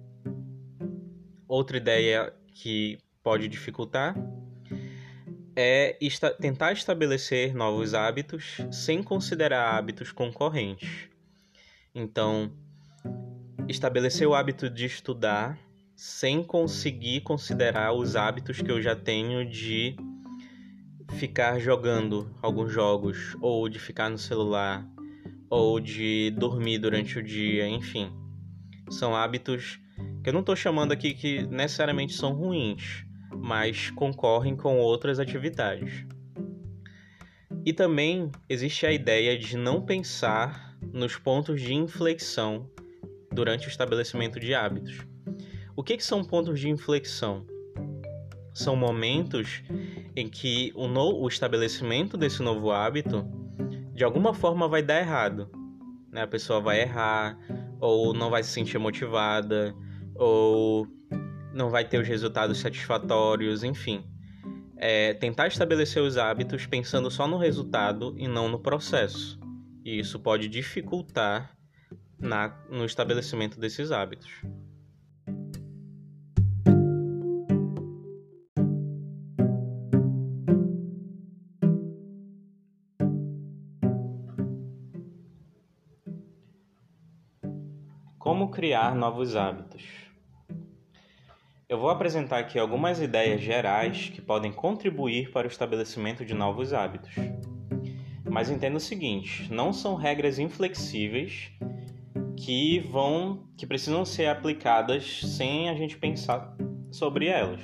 Outra 1.48 1.76
ideia 1.76 2.32
que 2.52 2.98
pode 3.22 3.48
dificultar 3.48 4.14
é 5.56 5.96
esta 6.02 6.30
tentar 6.30 6.72
estabelecer 6.72 7.54
novos 7.54 7.94
hábitos 7.94 8.58
sem 8.70 9.02
considerar 9.02 9.74
hábitos 9.74 10.12
concorrentes. 10.12 11.08
Então, 11.94 12.52
estabelecer 13.66 14.28
o 14.28 14.34
hábito 14.34 14.68
de 14.68 14.84
estudar 14.84 15.58
sem 15.94 16.42
conseguir 16.42 17.22
considerar 17.22 17.94
os 17.94 18.16
hábitos 18.16 18.60
que 18.60 18.70
eu 18.70 18.82
já 18.82 18.94
tenho 18.94 19.48
de 19.48 19.96
ficar 21.16 21.58
jogando 21.58 22.36
alguns 22.42 22.70
jogos 22.70 23.34
ou 23.40 23.66
de 23.68 23.78
ficar 23.78 24.10
no 24.10 24.18
celular 24.18 24.86
ou 25.50 25.80
de 25.80 26.30
dormir 26.32 26.78
durante 26.78 27.18
o 27.18 27.22
dia, 27.22 27.68
enfim. 27.68 28.10
São 28.90 29.14
hábitos 29.14 29.78
que 30.22 30.28
eu 30.28 30.32
não 30.32 30.40
estou 30.40 30.56
chamando 30.56 30.92
aqui 30.92 31.14
que 31.14 31.46
necessariamente 31.46 32.12
são 32.12 32.32
ruins, 32.32 33.04
mas 33.32 33.90
concorrem 33.90 34.56
com 34.56 34.78
outras 34.78 35.18
atividades. 35.18 36.04
E 37.64 37.72
também 37.72 38.30
existe 38.48 38.86
a 38.86 38.92
ideia 38.92 39.36
de 39.38 39.56
não 39.56 39.80
pensar 39.80 40.76
nos 40.92 41.16
pontos 41.16 41.60
de 41.60 41.74
inflexão 41.74 42.70
durante 43.32 43.66
o 43.66 43.70
estabelecimento 43.70 44.38
de 44.38 44.54
hábitos. 44.54 45.06
O 45.74 45.82
que, 45.82 45.96
que 45.96 46.04
são 46.04 46.24
pontos 46.24 46.58
de 46.58 46.68
inflexão? 46.68 47.44
São 48.54 48.74
momentos 48.74 49.62
em 50.14 50.28
que 50.28 50.72
o, 50.74 50.88
no... 50.88 51.20
o 51.20 51.28
estabelecimento 51.28 52.16
desse 52.16 52.42
novo 52.42 52.70
hábito 52.70 53.26
de 53.96 54.04
alguma 54.04 54.34
forma 54.34 54.68
vai 54.68 54.82
dar 54.82 55.00
errado. 55.00 55.50
Né? 56.12 56.22
A 56.22 56.26
pessoa 56.26 56.60
vai 56.60 56.82
errar, 56.82 57.38
ou 57.80 58.12
não 58.12 58.28
vai 58.28 58.42
se 58.42 58.50
sentir 58.50 58.78
motivada, 58.78 59.74
ou 60.14 60.86
não 61.54 61.70
vai 61.70 61.82
ter 61.82 61.98
os 61.98 62.06
resultados 62.06 62.58
satisfatórios, 62.58 63.64
enfim. 63.64 64.04
É 64.76 65.14
tentar 65.14 65.46
estabelecer 65.46 66.02
os 66.02 66.18
hábitos 66.18 66.66
pensando 66.66 67.10
só 67.10 67.26
no 67.26 67.38
resultado 67.38 68.14
e 68.18 68.28
não 68.28 68.48
no 68.50 68.58
processo. 68.58 69.40
E 69.82 69.98
isso 69.98 70.20
pode 70.20 70.46
dificultar 70.48 71.56
na, 72.18 72.54
no 72.70 72.84
estabelecimento 72.84 73.58
desses 73.58 73.90
hábitos. 73.90 74.30
Como 88.26 88.48
criar 88.48 88.92
novos 88.96 89.36
hábitos? 89.36 89.84
Eu 91.68 91.78
vou 91.78 91.90
apresentar 91.90 92.40
aqui 92.40 92.58
algumas 92.58 93.00
ideias 93.00 93.40
gerais 93.40 94.08
que 94.08 94.20
podem 94.20 94.52
contribuir 94.52 95.30
para 95.30 95.46
o 95.46 95.48
estabelecimento 95.48 96.24
de 96.24 96.34
novos 96.34 96.72
hábitos. 96.72 97.14
Mas 98.28 98.50
entenda 98.50 98.78
o 98.78 98.80
seguinte: 98.80 99.46
não 99.48 99.72
são 99.72 99.94
regras 99.94 100.40
inflexíveis 100.40 101.52
que 102.36 102.80
vão 102.80 103.46
que 103.56 103.64
precisam 103.64 104.04
ser 104.04 104.26
aplicadas 104.26 105.20
sem 105.36 105.68
a 105.68 105.74
gente 105.76 105.96
pensar 105.96 106.52
sobre 106.90 107.28
elas. 107.28 107.60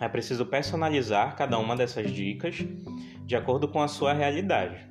É 0.00 0.06
preciso 0.06 0.46
personalizar 0.46 1.34
cada 1.34 1.58
uma 1.58 1.74
dessas 1.74 2.12
dicas 2.12 2.64
de 3.24 3.34
acordo 3.34 3.66
com 3.66 3.82
a 3.82 3.88
sua 3.88 4.12
realidade. 4.12 4.86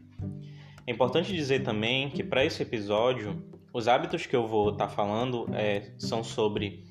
É 0.86 0.92
importante 0.92 1.34
dizer 1.34 1.64
também 1.64 2.10
que 2.10 2.22
para 2.22 2.44
esse 2.44 2.62
episódio 2.62 3.55
os 3.76 3.90
hábitos 3.90 4.26
que 4.26 4.34
eu 4.34 4.48
vou 4.48 4.70
estar 4.70 4.88
tá 4.88 4.94
falando 4.94 5.50
é, 5.54 5.92
são 5.98 6.24
sobre 6.24 6.86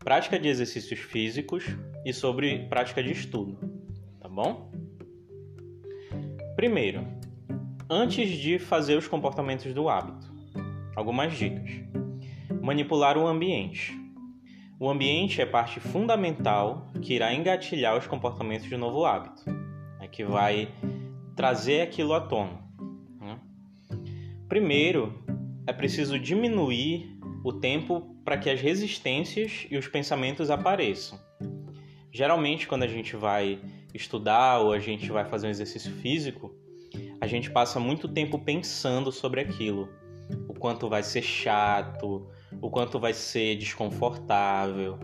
prática 0.00 0.36
de 0.36 0.48
exercícios 0.48 0.98
físicos 0.98 1.64
e 2.04 2.12
sobre 2.12 2.66
prática 2.66 3.00
de 3.00 3.12
estudo, 3.12 3.56
tá 4.18 4.28
bom? 4.28 4.68
Primeiro, 6.56 7.06
antes 7.88 8.30
de 8.30 8.58
fazer 8.58 8.96
os 8.96 9.06
comportamentos 9.06 9.72
do 9.72 9.88
hábito, 9.88 10.28
algumas 10.96 11.34
dicas. 11.34 11.70
Manipular 12.60 13.16
o 13.16 13.28
ambiente. 13.28 13.96
O 14.80 14.90
ambiente 14.90 15.40
é 15.40 15.46
parte 15.46 15.78
fundamental 15.78 16.90
que 17.00 17.14
irá 17.14 17.32
engatilhar 17.32 17.96
os 17.96 18.08
comportamentos 18.08 18.68
de 18.68 18.76
novo 18.76 19.04
hábito, 19.04 19.44
é 20.00 20.08
que 20.08 20.24
vai 20.24 20.66
trazer 21.36 21.82
aquilo 21.82 22.12
à 22.12 22.20
tona. 22.20 22.58
Né? 23.20 23.38
Primeiro, 24.48 25.22
é 25.66 25.72
preciso 25.72 26.18
diminuir 26.18 27.18
o 27.42 27.52
tempo 27.52 28.16
para 28.24 28.38
que 28.38 28.50
as 28.50 28.60
resistências 28.60 29.66
e 29.70 29.76
os 29.76 29.86
pensamentos 29.88 30.50
apareçam. 30.50 31.18
Geralmente, 32.12 32.68
quando 32.68 32.84
a 32.84 32.88
gente 32.88 33.16
vai 33.16 33.60
estudar 33.92 34.60
ou 34.60 34.72
a 34.72 34.78
gente 34.78 35.10
vai 35.10 35.24
fazer 35.24 35.46
um 35.46 35.50
exercício 35.50 35.92
físico, 35.92 36.54
a 37.20 37.26
gente 37.26 37.50
passa 37.50 37.80
muito 37.80 38.08
tempo 38.08 38.38
pensando 38.38 39.10
sobre 39.10 39.40
aquilo. 39.40 39.88
O 40.48 40.54
quanto 40.54 40.88
vai 40.88 41.02
ser 41.02 41.22
chato, 41.22 42.28
o 42.60 42.70
quanto 42.70 42.98
vai 42.98 43.12
ser 43.12 43.56
desconfortável. 43.56 44.98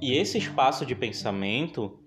E 0.00 0.12
esse 0.12 0.38
espaço 0.38 0.86
de 0.86 0.94
pensamento, 0.94 1.98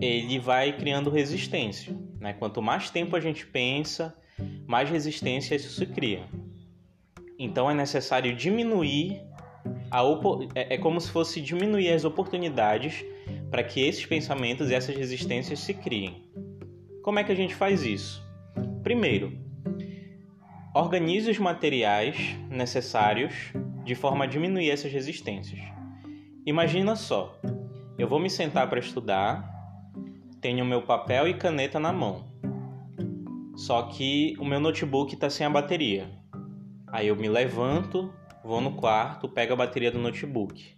ele 0.00 0.38
vai 0.38 0.76
criando 0.76 1.10
resistência. 1.10 1.96
Né? 2.20 2.32
Quanto 2.32 2.62
mais 2.62 2.90
tempo 2.90 3.16
a 3.16 3.20
gente 3.20 3.46
pensa, 3.46 4.16
mais 4.66 4.88
resistência 4.88 5.54
isso 5.54 5.70
se 5.70 5.86
cria. 5.86 6.28
Então 7.38 7.70
é 7.70 7.74
necessário 7.74 8.34
diminuir 8.34 9.20
a 9.90 10.02
é, 10.54 10.74
é 10.74 10.78
como 10.78 11.00
se 11.00 11.10
fosse 11.10 11.40
diminuir 11.40 11.90
as 11.90 12.04
oportunidades 12.04 13.04
para 13.50 13.62
que 13.62 13.80
esses 13.80 14.04
pensamentos 14.04 14.70
e 14.70 14.74
essas 14.74 14.96
resistências 14.96 15.60
se 15.60 15.74
criem. 15.74 16.28
Como 17.02 17.18
é 17.18 17.24
que 17.24 17.32
a 17.32 17.36
gente 17.36 17.54
faz 17.54 17.82
isso? 17.82 18.22
Primeiro, 18.82 19.32
organize 20.74 21.30
os 21.30 21.38
materiais 21.38 22.36
necessários 22.50 23.52
de 23.84 23.94
forma 23.94 24.24
a 24.24 24.26
diminuir 24.26 24.70
essas 24.70 24.90
resistências. 24.90 25.60
Imagina 26.46 26.96
só, 26.96 27.38
eu 27.96 28.08
vou 28.08 28.18
me 28.18 28.28
sentar 28.28 28.68
para 28.68 28.80
estudar, 28.80 29.48
tenho 30.40 30.64
meu 30.64 30.82
papel 30.82 31.28
e 31.28 31.34
caneta 31.34 31.78
na 31.78 31.92
mão. 31.92 32.24
Só 33.56 33.82
que 33.82 34.34
o 34.38 34.44
meu 34.44 34.58
notebook 34.58 35.14
está 35.14 35.30
sem 35.30 35.46
a 35.46 35.50
bateria. 35.50 36.10
Aí 36.94 37.08
eu 37.08 37.16
me 37.16 37.28
levanto, 37.28 38.14
vou 38.44 38.60
no 38.60 38.74
quarto, 38.76 39.28
pego 39.28 39.52
a 39.52 39.56
bateria 39.56 39.90
do 39.90 39.98
notebook. 39.98 40.76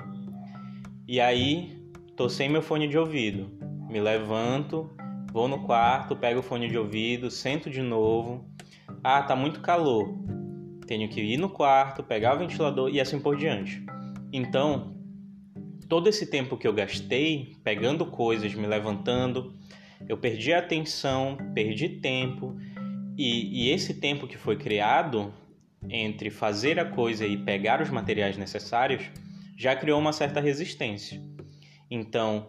E 1.07 1.21
aí 1.21 1.79
tô 2.17 2.27
sem 2.31 2.49
meu 2.49 2.63
fone 2.63 2.89
de 2.89 2.97
ouvido. 2.97 3.51
Me 3.91 4.01
levanto, 4.01 4.91
vou 5.31 5.47
no 5.47 5.67
quarto, 5.67 6.17
pego 6.17 6.41
o 6.41 6.43
fone 6.43 6.69
de 6.69 6.79
ouvido, 6.79 7.31
sento 7.31 7.69
de 7.69 7.83
novo. 7.83 8.49
Ah, 9.05 9.21
tá 9.25 9.37
muito 9.37 9.61
calor. 9.61 10.09
Tenho 10.87 11.07
que 11.07 11.21
ir 11.21 11.37
no 11.37 11.51
quarto, 11.51 12.03
pegar 12.03 12.35
o 12.35 12.39
ventilador 12.39 12.89
e 12.89 12.99
assim 12.99 13.21
por 13.21 13.37
diante. 13.37 13.85
Então, 14.33 14.97
todo 15.87 16.09
esse 16.09 16.31
tempo 16.31 16.57
que 16.57 16.67
eu 16.67 16.73
gastei 16.73 17.55
pegando 17.63 18.07
coisas, 18.07 18.55
me 18.55 18.67
levantando, 18.67 19.53
eu 20.09 20.17
perdi 20.17 20.55
atenção, 20.55 21.37
perdi 21.53 21.91
tempo, 21.91 22.57
e, 23.19 23.67
e 23.67 23.71
esse 23.71 23.93
tempo 23.93 24.27
que 24.27 24.39
foi 24.39 24.57
criado 24.57 25.31
entre 25.91 26.31
fazer 26.31 26.79
a 26.79 26.85
coisa 26.85 27.27
e 27.27 27.37
pegar 27.37 27.81
os 27.81 27.91
materiais 27.91 28.37
necessários 28.37 29.11
já 29.57 29.75
criou 29.75 29.99
uma 29.99 30.13
certa 30.13 30.41
resistência. 30.41 31.21
Então, 31.91 32.47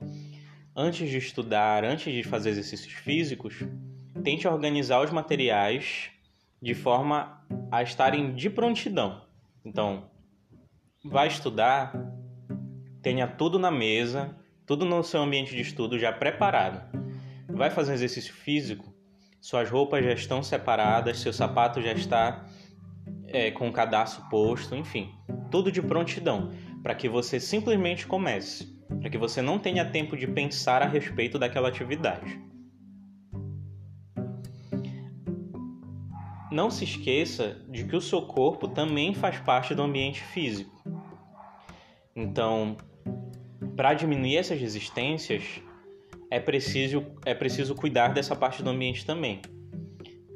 antes 0.75 1.10
de 1.10 1.17
estudar, 1.17 1.84
antes 1.84 2.13
de 2.13 2.24
fazer 2.24 2.50
exercícios 2.50 2.94
físicos, 2.94 3.63
tente 4.24 4.48
organizar 4.48 5.03
os 5.03 5.12
materiais 5.12 6.10
de 6.62 6.74
forma 6.74 7.46
a 7.72 7.84
estarem 7.84 8.34
de 8.34 8.50
prontidão. 8.50 9.22
Então, 9.63 10.10
vai 11.03 11.27
estudar, 11.27 11.94
tenha 13.01 13.27
tudo 13.27 13.60
na 13.60 13.72
mesa, 13.72 14.36
tudo 14.65 14.86
no 14.86 15.03
seu 15.03 15.22
ambiente 15.22 15.56
de 15.56 15.62
estudo 15.62 15.98
já 15.98 16.12
preparado. 16.12 16.82
Vai 17.48 17.70
fazer 17.70 17.94
exercício 17.94 18.34
físico, 18.34 18.94
suas 19.39 19.70
roupas 19.70 20.03
já 20.03 20.13
estão 20.13 20.44
separadas, 20.44 21.20
seu 21.20 21.32
sapato 21.32 21.82
já 21.82 21.94
está 21.94 22.46
é, 23.28 23.52
com 23.52 23.68
o 23.68 23.72
cadastro 23.72 24.24
posto, 24.30 24.76
enfim, 24.76 25.14
tudo 25.52 25.72
de 25.72 25.82
prontidão, 25.82 26.52
para 26.82 26.96
que 26.96 27.10
você 27.10 27.40
simplesmente 27.40 28.08
comece, 28.08 28.78
para 29.00 29.10
que 29.10 29.18
você 29.18 29.42
não 29.42 29.60
tenha 29.60 29.86
tempo 29.86 30.16
de 30.16 30.28
pensar 30.28 30.82
a 30.82 30.88
respeito 30.88 31.38
daquela 31.38 31.68
atividade. 31.68 32.42
Não 36.52 36.72
se 36.72 36.86
esqueça 36.86 37.62
de 37.70 37.84
que 37.84 37.96
o 37.96 38.02
seu 38.02 38.22
corpo 38.22 38.68
também 38.68 39.14
faz 39.14 39.38
parte 39.40 39.76
do 39.76 39.84
ambiente 39.84 40.24
físico. 40.24 40.76
Então, 42.16 42.78
para 43.76 43.94
diminuir 43.94 44.38
essas 44.38 44.60
resistências, 44.60 45.62
é 46.32 46.40
preciso, 46.40 47.06
é 47.26 47.36
preciso 47.36 47.76
cuidar 47.76 48.10
dessa 48.10 48.36
parte 48.36 48.64
do 48.64 48.70
ambiente 48.70 49.06
também. 49.06 49.42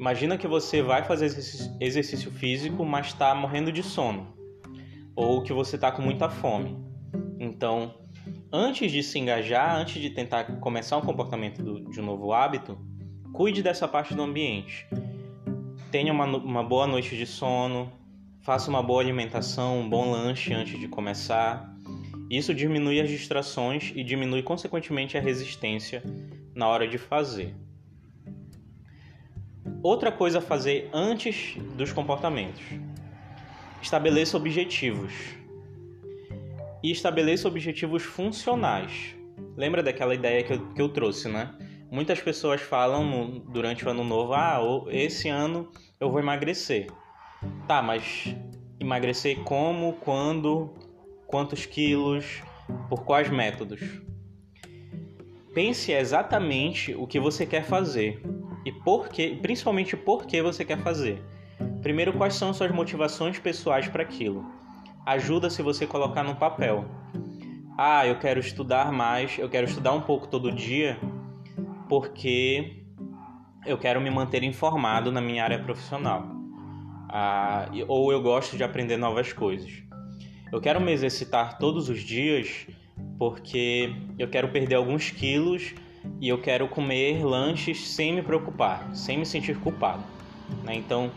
Imagina 0.01 0.35
que 0.35 0.47
você 0.47 0.81
vai 0.81 1.03
fazer 1.03 1.27
exercício 1.79 2.31
físico, 2.31 2.83
mas 2.83 3.05
está 3.05 3.35
morrendo 3.35 3.71
de 3.71 3.83
sono, 3.83 4.35
ou 5.15 5.43
que 5.43 5.53
você 5.53 5.75
está 5.75 5.91
com 5.91 6.01
muita 6.01 6.27
fome. 6.27 6.75
Então, 7.39 7.93
antes 8.51 8.91
de 8.91 9.03
se 9.03 9.19
engajar, 9.19 9.75
antes 9.75 10.01
de 10.01 10.09
tentar 10.09 10.59
começar 10.59 10.97
um 10.97 11.01
comportamento 11.01 11.61
do, 11.61 11.87
de 11.87 12.01
um 12.01 12.03
novo 12.03 12.33
hábito, 12.33 12.79
cuide 13.31 13.61
dessa 13.61 13.87
parte 13.87 14.15
do 14.15 14.23
ambiente. 14.23 14.87
Tenha 15.91 16.11
uma, 16.11 16.25
uma 16.25 16.63
boa 16.63 16.87
noite 16.87 17.15
de 17.15 17.27
sono, 17.27 17.93
faça 18.41 18.71
uma 18.71 18.81
boa 18.81 19.03
alimentação, 19.03 19.81
um 19.81 19.87
bom 19.87 20.09
lanche 20.09 20.51
antes 20.51 20.79
de 20.79 20.87
começar. 20.87 21.75
Isso 22.27 22.55
diminui 22.55 22.99
as 22.99 23.07
distrações 23.07 23.93
e 23.95 24.03
diminui, 24.03 24.41
consequentemente, 24.41 25.15
a 25.15 25.21
resistência 25.21 26.01
na 26.55 26.67
hora 26.67 26.87
de 26.87 26.97
fazer. 26.97 27.55
Outra 29.83 30.11
coisa 30.11 30.39
a 30.39 30.41
fazer 30.41 30.89
antes 30.93 31.55
dos 31.75 31.91
comportamentos: 31.91 32.63
estabeleça 33.81 34.37
objetivos. 34.37 35.11
E 36.83 36.91
estabeleça 36.91 37.47
objetivos 37.47 38.03
funcionais. 38.03 39.15
Lembra 39.55 39.83
daquela 39.83 40.15
ideia 40.15 40.43
que 40.43 40.53
eu, 40.53 40.73
que 40.73 40.81
eu 40.81 40.89
trouxe, 40.89 41.29
né? 41.29 41.53
Muitas 41.91 42.19
pessoas 42.21 42.61
falam 42.61 43.05
no, 43.05 43.39
durante 43.39 43.85
o 43.85 43.89
ano 43.89 44.03
novo: 44.03 44.33
ah, 44.33 44.59
esse 44.89 45.29
ano 45.29 45.69
eu 45.99 46.09
vou 46.09 46.19
emagrecer. 46.19 46.87
Tá, 47.67 47.81
mas 47.81 48.35
emagrecer 48.79 49.39
como, 49.43 49.93
quando, 49.93 50.73
quantos 51.27 51.65
quilos, 51.65 52.41
por 52.89 53.03
quais 53.03 53.29
métodos? 53.29 53.81
Pense 55.53 55.91
exatamente 55.91 56.95
o 56.95 57.05
que 57.05 57.19
você 57.19 57.45
quer 57.45 57.63
fazer 57.63 58.21
e 58.65 58.71
por 58.71 59.09
que, 59.09 59.35
principalmente 59.35 59.97
por 59.97 60.25
que 60.25 60.41
você 60.41 60.63
quer 60.63 60.77
fazer. 60.79 61.23
Primeiro, 61.81 62.13
quais 62.13 62.35
são 62.35 62.53
suas 62.53 62.71
motivações 62.71 63.39
pessoais 63.39 63.87
para 63.87 64.03
aquilo? 64.03 64.45
Ajuda 65.05 65.49
se 65.49 65.61
você 65.61 65.87
colocar 65.87 66.23
no 66.23 66.35
papel. 66.35 66.85
Ah, 67.77 68.05
eu 68.05 68.19
quero 68.19 68.39
estudar 68.39 68.91
mais, 68.91 69.37
eu 69.39 69.49
quero 69.49 69.67
estudar 69.67 69.93
um 69.93 70.01
pouco 70.01 70.27
todo 70.27 70.51
dia, 70.51 70.99
porque 71.89 72.83
eu 73.65 73.77
quero 73.77 73.99
me 73.99 74.11
manter 74.11 74.43
informado 74.43 75.11
na 75.11 75.21
minha 75.21 75.43
área 75.43 75.59
profissional. 75.59 76.27
Ah, 77.09 77.69
ou 77.87 78.11
eu 78.11 78.21
gosto 78.21 78.55
de 78.55 78.63
aprender 78.63 78.97
novas 78.97 79.33
coisas. 79.33 79.71
Eu 80.51 80.61
quero 80.61 80.79
me 80.81 80.91
exercitar 80.91 81.57
todos 81.57 81.89
os 81.89 82.01
dias 82.01 82.67
porque 83.17 83.93
eu 84.17 84.27
quero 84.29 84.49
perder 84.49 84.75
alguns 84.75 85.09
quilos 85.11 85.73
e 86.19 86.27
eu 86.27 86.39
quero 86.39 86.67
comer 86.67 87.23
lanches 87.23 87.87
sem 87.87 88.13
me 88.13 88.21
preocupar, 88.21 88.95
sem 88.95 89.17
me 89.17 89.25
sentir 89.25 89.57
culpado. 89.59 90.03
Né? 90.63 90.75
Então, 90.75 91.11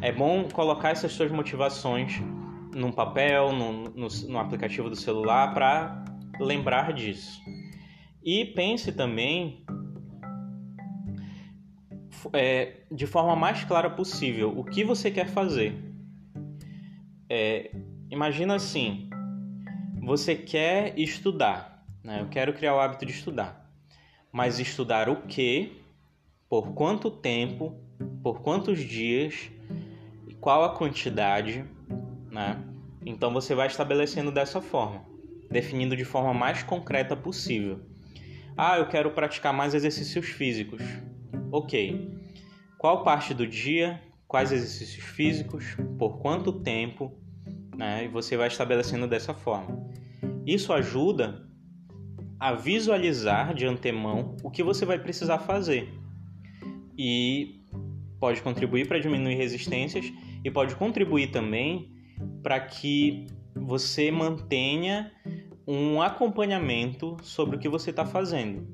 é 0.00 0.12
bom 0.12 0.44
colocar 0.44 0.90
essas 0.90 1.12
suas 1.12 1.30
motivações 1.30 2.20
num 2.74 2.92
papel, 2.92 3.52
no, 3.52 3.88
no, 3.90 4.38
aplicativo 4.38 4.88
do 4.88 4.96
celular 4.96 5.52
para 5.52 6.04
lembrar 6.38 6.92
disso. 6.92 7.40
E 8.22 8.44
pense 8.44 8.92
também 8.92 9.64
é, 12.32 12.82
de 12.90 13.06
forma 13.06 13.34
mais 13.34 13.64
clara 13.64 13.90
possível 13.90 14.56
o 14.56 14.64
que 14.64 14.84
você 14.84 15.10
quer 15.10 15.26
fazer. 15.26 15.74
É, 17.28 17.72
imagina 18.08 18.54
assim: 18.54 19.10
você 20.00 20.36
quer 20.36 20.98
estudar, 20.98 21.84
né? 22.04 22.20
eu 22.20 22.28
quero 22.28 22.52
criar 22.52 22.74
o 22.74 22.80
hábito 22.80 23.04
de 23.04 23.12
estudar 23.12 23.59
mas 24.32 24.58
estudar 24.58 25.08
o 25.08 25.22
que, 25.22 25.80
por 26.48 26.72
quanto 26.72 27.10
tempo, 27.10 27.74
por 28.22 28.40
quantos 28.40 28.78
dias, 28.78 29.50
qual 30.40 30.64
a 30.64 30.70
quantidade, 30.70 31.64
né? 32.30 32.62
Então 33.04 33.32
você 33.32 33.54
vai 33.54 33.66
estabelecendo 33.66 34.32
dessa 34.32 34.60
forma, 34.60 35.04
definindo 35.50 35.96
de 35.96 36.04
forma 36.04 36.32
mais 36.32 36.62
concreta 36.62 37.14
possível. 37.16 37.80
Ah, 38.56 38.78
eu 38.78 38.88
quero 38.88 39.10
praticar 39.10 39.52
mais 39.52 39.74
exercícios 39.74 40.26
físicos. 40.26 40.82
Ok. 41.52 42.10
Qual 42.78 43.04
parte 43.04 43.34
do 43.34 43.46
dia? 43.46 44.00
Quais 44.26 44.52
exercícios 44.52 45.04
físicos? 45.04 45.76
Por 45.98 46.18
quanto 46.18 46.52
tempo? 46.52 47.12
Né? 47.76 48.04
E 48.04 48.08
você 48.08 48.36
vai 48.36 48.48
estabelecendo 48.48 49.06
dessa 49.06 49.34
forma. 49.34 49.88
Isso 50.46 50.72
ajuda 50.72 51.49
a 52.40 52.54
visualizar 52.54 53.52
de 53.52 53.66
antemão 53.66 54.34
o 54.42 54.50
que 54.50 54.62
você 54.62 54.86
vai 54.86 54.98
precisar 54.98 55.40
fazer. 55.40 55.92
E 56.96 57.60
pode 58.18 58.40
contribuir 58.40 58.88
para 58.88 58.98
diminuir 58.98 59.34
resistências 59.34 60.10
e 60.42 60.50
pode 60.50 60.74
contribuir 60.74 61.30
também 61.30 61.92
para 62.42 62.58
que 62.58 63.26
você 63.54 64.10
mantenha 64.10 65.12
um 65.66 66.00
acompanhamento 66.00 67.18
sobre 67.22 67.56
o 67.56 67.58
que 67.58 67.68
você 67.68 67.90
está 67.90 68.06
fazendo. 68.06 68.66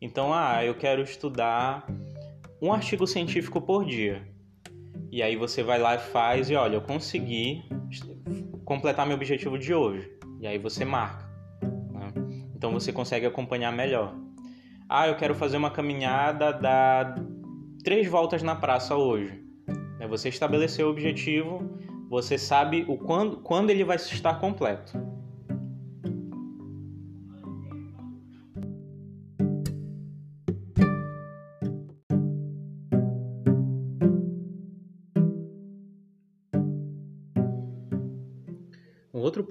Então, 0.00 0.34
ah, 0.34 0.64
eu 0.64 0.74
quero 0.74 1.00
estudar 1.00 1.86
um 2.60 2.72
artigo 2.72 3.06
científico 3.06 3.60
por 3.60 3.84
dia. 3.84 4.28
E 5.10 5.22
aí 5.22 5.36
você 5.36 5.62
vai 5.62 5.78
lá 5.78 5.94
e 5.94 5.98
faz 5.98 6.50
e 6.50 6.56
olha, 6.56 6.74
eu 6.74 6.82
consegui 6.82 7.62
completar 8.64 9.06
meu 9.06 9.16
objetivo 9.16 9.58
de 9.58 9.72
hoje. 9.72 10.10
E 10.40 10.46
aí 10.46 10.58
você 10.58 10.84
marca. 10.84 11.31
Então 12.62 12.70
você 12.70 12.92
consegue 12.92 13.26
acompanhar 13.26 13.72
melhor. 13.72 14.14
Ah, 14.88 15.08
eu 15.08 15.16
quero 15.16 15.34
fazer 15.34 15.56
uma 15.56 15.72
caminhada 15.72 16.52
da 16.52 17.12
três 17.82 18.06
voltas 18.06 18.40
na 18.40 18.54
praça 18.54 18.94
hoje. 18.94 19.44
Né, 19.98 20.06
você 20.06 20.28
estabeleceu 20.28 20.86
o 20.86 20.90
objetivo, 20.92 21.68
você 22.08 22.38
sabe 22.38 22.84
o 22.86 22.96
quando, 22.96 23.38
quando 23.38 23.70
ele 23.70 23.82
vai 23.82 23.96
estar 23.96 24.34
completo. 24.38 24.96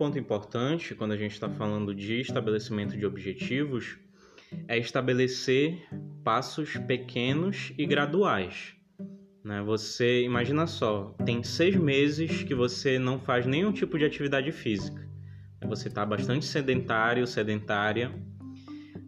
Ponto 0.02 0.18
importante 0.18 0.96
quando 0.96 1.12
a 1.12 1.16
gente 1.16 1.34
está 1.34 1.48
falando 1.48 1.94
de 1.94 2.20
estabelecimento 2.20 2.98
de 2.98 3.06
objetivos 3.06 4.00
é 4.68 4.76
estabelecer 4.76 5.88
passos 6.24 6.76
pequenos 6.88 7.72
e 7.78 7.86
graduais. 7.86 8.74
Né? 9.44 9.62
Você 9.62 10.24
imagina 10.24 10.66
só, 10.66 11.16
tem 11.24 11.44
seis 11.44 11.76
meses 11.76 12.42
que 12.42 12.56
você 12.56 12.98
não 12.98 13.20
faz 13.20 13.46
nenhum 13.46 13.72
tipo 13.72 13.96
de 14.00 14.04
atividade 14.04 14.52
física. 14.52 15.08
Você 15.68 15.88
está 15.88 16.04
bastante 16.04 16.46
sedentário, 16.46 17.28
sedentária. 17.28 18.12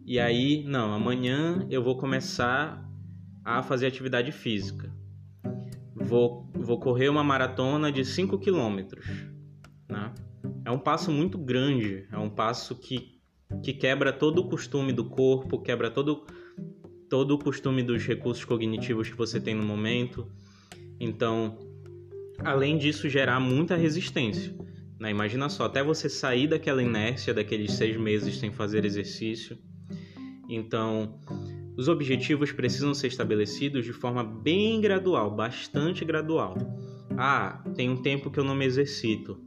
E 0.06 0.20
aí, 0.20 0.62
não, 0.62 0.94
amanhã 0.94 1.66
eu 1.68 1.82
vou 1.82 1.98
começar 1.98 2.88
a 3.44 3.64
fazer 3.64 3.88
atividade 3.88 4.30
física. 4.30 4.94
Vou, 5.92 6.48
vou 6.54 6.78
correr 6.78 7.08
uma 7.08 7.24
maratona 7.24 7.90
de 7.90 8.04
5 8.04 8.38
quilômetros. 8.38 9.04
Né? 9.88 10.12
É 10.64 10.70
um 10.70 10.78
passo 10.78 11.10
muito 11.10 11.36
grande, 11.38 12.06
é 12.10 12.18
um 12.18 12.30
passo 12.30 12.74
que 12.74 13.14
que 13.62 13.72
quebra 13.72 14.12
todo 14.12 14.38
o 14.38 14.48
costume 14.48 14.92
do 14.92 15.04
corpo, 15.04 15.60
quebra 15.60 15.90
todo, 15.90 16.26
todo 17.08 17.34
o 17.34 17.38
costume 17.38 17.82
dos 17.82 18.04
recursos 18.04 18.44
cognitivos 18.44 19.08
que 19.08 19.16
você 19.16 19.40
tem 19.40 19.54
no 19.54 19.64
momento. 19.64 20.30
Então, 20.98 21.58
além 22.38 22.78
disso, 22.78 23.08
gerar 23.08 23.40
muita 23.40 23.76
resistência. 23.76 24.54
Né? 24.98 25.10
Imagina 25.10 25.48
só, 25.48 25.64
até 25.64 25.82
você 25.82 26.08
sair 26.08 26.46
daquela 26.46 26.82
inércia 26.82 27.34
daqueles 27.34 27.72
seis 27.72 27.96
meses 27.96 28.38
sem 28.38 28.52
fazer 28.52 28.84
exercício. 28.84 29.58
Então, 30.48 31.18
os 31.76 31.88
objetivos 31.88 32.52
precisam 32.52 32.94
ser 32.94 33.08
estabelecidos 33.08 33.84
de 33.84 33.92
forma 33.92 34.22
bem 34.22 34.80
gradual, 34.80 35.34
bastante 35.34 36.04
gradual. 36.04 36.54
Ah, 37.16 37.62
tem 37.74 37.88
um 37.88 37.96
tempo 37.96 38.30
que 38.30 38.38
eu 38.38 38.44
não 38.44 38.54
me 38.54 38.64
exercito. 38.64 39.40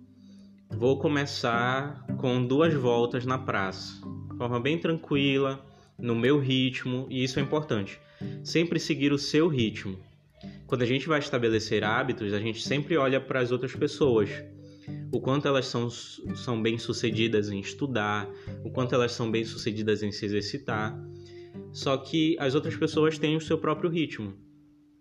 Vou 0.77 0.99
começar 0.99 2.05
com 2.19 2.45
duas 2.45 2.71
voltas 2.71 3.25
na 3.25 3.35
praça, 3.35 3.99
de 4.29 4.37
forma 4.37 4.59
bem 4.59 4.77
tranquila, 4.77 5.65
no 5.97 6.15
meu 6.15 6.39
ritmo, 6.39 7.07
e 7.09 7.23
isso 7.23 7.39
é 7.39 7.41
importante. 7.41 7.99
Sempre 8.43 8.79
seguir 8.79 9.11
o 9.11 9.17
seu 9.17 9.47
ritmo. 9.47 9.97
Quando 10.67 10.83
a 10.83 10.85
gente 10.85 11.07
vai 11.07 11.17
estabelecer 11.17 11.83
hábitos, 11.83 12.31
a 12.31 12.39
gente 12.39 12.61
sempre 12.61 12.95
olha 12.95 13.19
para 13.19 13.39
as 13.39 13.51
outras 13.51 13.75
pessoas. 13.75 14.29
O 15.11 15.19
quanto 15.19 15.47
elas 15.47 15.65
são, 15.65 15.89
são 15.89 16.61
bem 16.61 16.77
sucedidas 16.77 17.49
em 17.49 17.59
estudar, 17.59 18.29
o 18.63 18.69
quanto 18.69 18.93
elas 18.93 19.13
são 19.13 19.31
bem 19.31 19.43
sucedidas 19.43 20.03
em 20.03 20.11
se 20.11 20.25
exercitar. 20.25 20.95
Só 21.73 21.97
que 21.97 22.37
as 22.39 22.53
outras 22.53 22.75
pessoas 22.75 23.17
têm 23.17 23.35
o 23.35 23.41
seu 23.41 23.57
próprio 23.57 23.89
ritmo. 23.89 24.35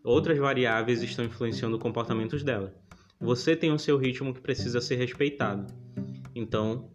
Outras 0.02 0.38
variáveis 0.38 1.02
estão 1.02 1.26
influenciando 1.26 1.76
os 1.76 1.82
comportamentos 1.82 2.42
dela. 2.42 2.74
Você 3.20 3.56
tem 3.56 3.72
o 3.72 3.78
seu 3.78 3.96
ritmo 3.96 4.34
que 4.34 4.40
precisa 4.40 4.80
ser 4.80 4.96
respeitado. 4.96 5.66
Então, 6.34 6.90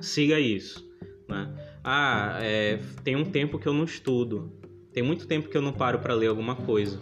siga 0.00 0.40
isso. 0.40 0.88
Né? 1.28 1.54
Ah, 1.82 2.38
é, 2.40 2.78
tem 3.02 3.14
um 3.14 3.24
tempo 3.24 3.58
que 3.58 3.66
eu 3.66 3.74
não 3.74 3.84
estudo. 3.84 4.52
Tem 4.92 5.02
muito 5.02 5.26
tempo 5.26 5.48
que 5.48 5.56
eu 5.56 5.62
não 5.62 5.72
paro 5.72 5.98
para 5.98 6.14
ler 6.14 6.28
alguma 6.28 6.56
coisa. 6.56 6.98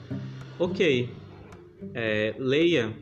Ok. 0.59 1.09
É, 1.95 2.35
leia. 2.39 2.93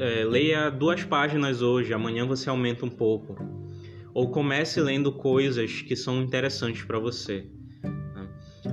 É, 0.00 0.24
leia 0.24 0.68
duas 0.68 1.04
páginas 1.04 1.62
hoje. 1.62 1.92
Amanhã 1.94 2.26
você 2.26 2.50
aumenta 2.50 2.84
um 2.84 2.90
pouco. 2.90 3.36
Ou 4.12 4.32
comece 4.32 4.80
lendo 4.80 5.12
coisas 5.12 5.82
que 5.82 5.94
são 5.94 6.20
interessantes 6.20 6.82
para 6.82 6.98
você. 6.98 7.46
Né? 7.84 8.28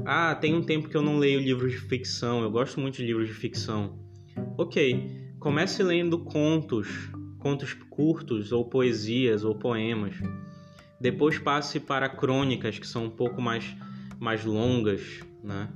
Ah, 0.06 0.34
tem 0.34 0.56
um 0.56 0.64
tempo 0.64 0.90
que 0.90 0.98
eu 0.98 1.04
não 1.04 1.20
leio 1.20 1.40
livros 1.40 1.74
de 1.74 1.80
ficção. 1.80 2.42
Eu 2.42 2.50
gosto 2.50 2.80
muito 2.80 2.96
de 2.96 3.06
livros 3.06 3.28
de 3.28 3.34
ficção. 3.34 4.00
Ok 4.58 5.25
Comece 5.46 5.84
lendo 5.84 6.18
contos, 6.18 7.08
contos 7.38 7.72
curtos 7.72 8.52
ou 8.52 8.66
poesias 8.66 9.44
ou 9.44 9.54
poemas. 9.54 10.16
Depois 11.00 11.38
passe 11.38 11.80
para 11.80 12.10
crônicas 12.10 12.80
que 12.80 12.88
são 12.88 13.06
um 13.06 13.10
pouco 13.12 13.40
mais, 13.40 13.78
mais 14.20 14.44
longas, 14.44 15.24
né? 15.44 15.70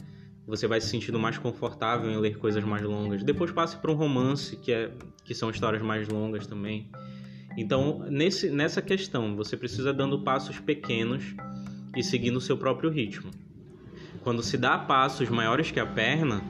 Você 0.47 0.65
vai 0.65 0.81
se 0.81 0.87
sentindo 0.87 1.19
mais 1.19 1.37
confortável 1.37 2.09
em 2.09 2.17
ler 2.17 2.39
coisas 2.39 2.63
mais 2.63 2.81
longas. 2.81 3.21
Depois 3.21 3.51
passe 3.51 3.77
para 3.77 3.91
um 3.91 3.93
romance, 3.93 4.57
que, 4.57 4.71
é, 4.71 4.91
que 5.23 5.35
são 5.35 5.51
histórias 5.51 5.83
mais 5.83 6.07
longas 6.07 6.47
também. 6.47 6.89
Então, 7.55 7.99
nesse, 8.09 8.49
nessa 8.49 8.81
questão, 8.81 9.35
você 9.35 9.55
precisa 9.55 9.93
dando 9.93 10.23
passos 10.23 10.59
pequenos 10.59 11.35
e 11.95 12.01
seguindo 12.01 12.37
o 12.37 12.41
seu 12.41 12.57
próprio 12.57 12.89
ritmo. 12.89 13.29
Quando 14.23 14.41
se 14.41 14.57
dá 14.57 14.79
passos 14.79 15.29
maiores 15.29 15.69
que 15.69 15.79
a 15.79 15.85
perna, 15.85 16.41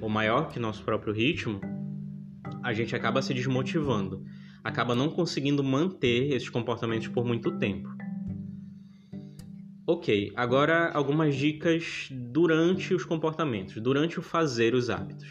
ou 0.00 0.08
maior 0.08 0.48
que 0.48 0.58
nosso 0.58 0.82
próprio 0.82 1.14
ritmo, 1.14 1.60
a 2.62 2.72
gente 2.72 2.94
acaba 2.94 3.20
se 3.20 3.34
desmotivando, 3.34 4.24
acaba 4.62 4.94
não 4.94 5.08
conseguindo 5.08 5.62
manter 5.62 6.32
esses 6.32 6.48
comportamentos 6.48 7.08
por 7.08 7.24
muito 7.24 7.58
tempo. 7.58 7.88
Ok, 9.84 10.32
agora 10.36 10.90
algumas 10.92 11.34
dicas 11.34 12.08
durante 12.10 12.94
os 12.94 13.04
comportamentos, 13.04 13.74
durante 13.82 14.18
o 14.18 14.22
fazer 14.22 14.74
os 14.74 14.88
hábitos. 14.88 15.28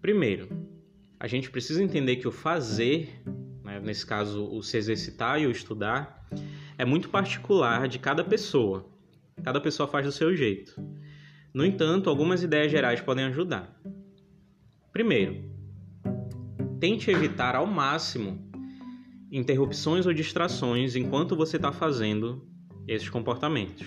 Primeiro, 0.00 0.48
a 1.18 1.26
gente 1.26 1.50
precisa 1.50 1.82
entender 1.82 2.16
que 2.16 2.28
o 2.28 2.32
fazer, 2.32 3.20
né, 3.64 3.80
nesse 3.80 4.06
caso 4.06 4.48
o 4.48 4.62
se 4.62 4.76
exercitar 4.76 5.40
e 5.40 5.46
o 5.46 5.50
estudar, 5.50 6.26
é 6.78 6.84
muito 6.84 7.08
particular 7.08 7.88
de 7.88 7.98
cada 7.98 8.24
pessoa. 8.24 8.88
Cada 9.42 9.60
pessoa 9.60 9.88
faz 9.88 10.06
do 10.06 10.12
seu 10.12 10.34
jeito. 10.34 10.80
No 11.52 11.64
entanto, 11.64 12.08
algumas 12.08 12.42
ideias 12.42 12.70
gerais 12.70 13.00
podem 13.00 13.24
ajudar. 13.24 13.79
Primeiro, 14.92 15.44
tente 16.80 17.10
evitar 17.10 17.54
ao 17.54 17.66
máximo 17.66 18.50
interrupções 19.30 20.06
ou 20.06 20.12
distrações 20.12 20.96
enquanto 20.96 21.36
você 21.36 21.56
está 21.56 21.70
fazendo 21.70 22.44
esses 22.88 23.08
comportamentos. 23.08 23.86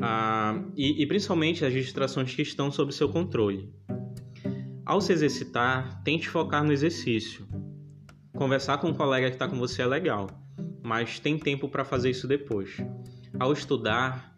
Ah, 0.00 0.62
e, 0.76 1.02
e 1.02 1.06
principalmente 1.06 1.64
as 1.64 1.72
distrações 1.72 2.34
que 2.34 2.42
estão 2.42 2.70
sob 2.70 2.92
seu 2.92 3.08
controle. 3.08 3.72
Ao 4.84 5.00
se 5.00 5.12
exercitar, 5.12 6.02
tente 6.02 6.28
focar 6.28 6.64
no 6.64 6.72
exercício. 6.72 7.46
Conversar 8.34 8.78
com 8.78 8.88
um 8.88 8.94
colega 8.94 9.28
que 9.28 9.34
está 9.34 9.48
com 9.48 9.58
você 9.58 9.82
é 9.82 9.86
legal, 9.86 10.28
mas 10.82 11.18
tem 11.18 11.38
tempo 11.38 11.68
para 11.68 11.84
fazer 11.84 12.10
isso 12.10 12.26
depois. 12.26 12.76
Ao 13.38 13.52
estudar, 13.52 14.31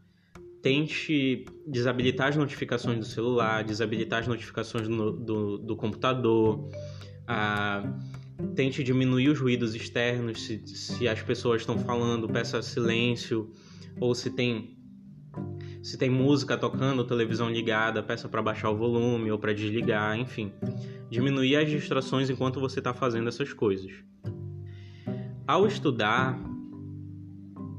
tente 0.65 1.45
desabilitar 1.67 2.29
as 2.29 2.37
notificações 2.37 2.99
do 2.99 3.05
celular, 3.05 3.63
desabilitar 3.63 4.21
as 4.21 4.27
notificações 4.27 4.89
do, 4.89 5.13
do, 5.13 5.59
do 5.59 5.77
computador, 5.77 6.71
ah, 7.27 7.83
tente 8.57 8.83
diminuir 8.83 9.29
os 9.29 9.39
ruídos 9.39 9.75
externos, 9.75 10.43
se, 10.43 10.67
se 10.67 11.07
as 11.07 11.21
pessoas 11.21 11.61
estão 11.61 11.79
falando, 11.79 12.27
peça 12.27 12.63
silêncio, 12.63 13.53
ou 14.01 14.15
se 14.15 14.31
tem 14.31 14.75
se 15.83 15.99
tem 15.99 16.09
música 16.09 16.57
tocando, 16.57 17.05
televisão 17.05 17.51
ligada, 17.51 18.03
peça 18.03 18.27
para 18.27 18.41
baixar 18.41 18.71
o 18.71 18.77
volume 18.77 19.31
ou 19.31 19.39
para 19.39 19.53
desligar, 19.53 20.19
enfim. 20.19 20.51
Diminuir 21.11 21.57
as 21.57 21.69
distrações 21.69 22.31
enquanto 22.31 22.59
você 22.59 22.79
está 22.79 22.95
fazendo 22.95 23.29
essas 23.29 23.53
coisas. 23.53 23.93
Ao 25.47 25.67
estudar, 25.67 26.41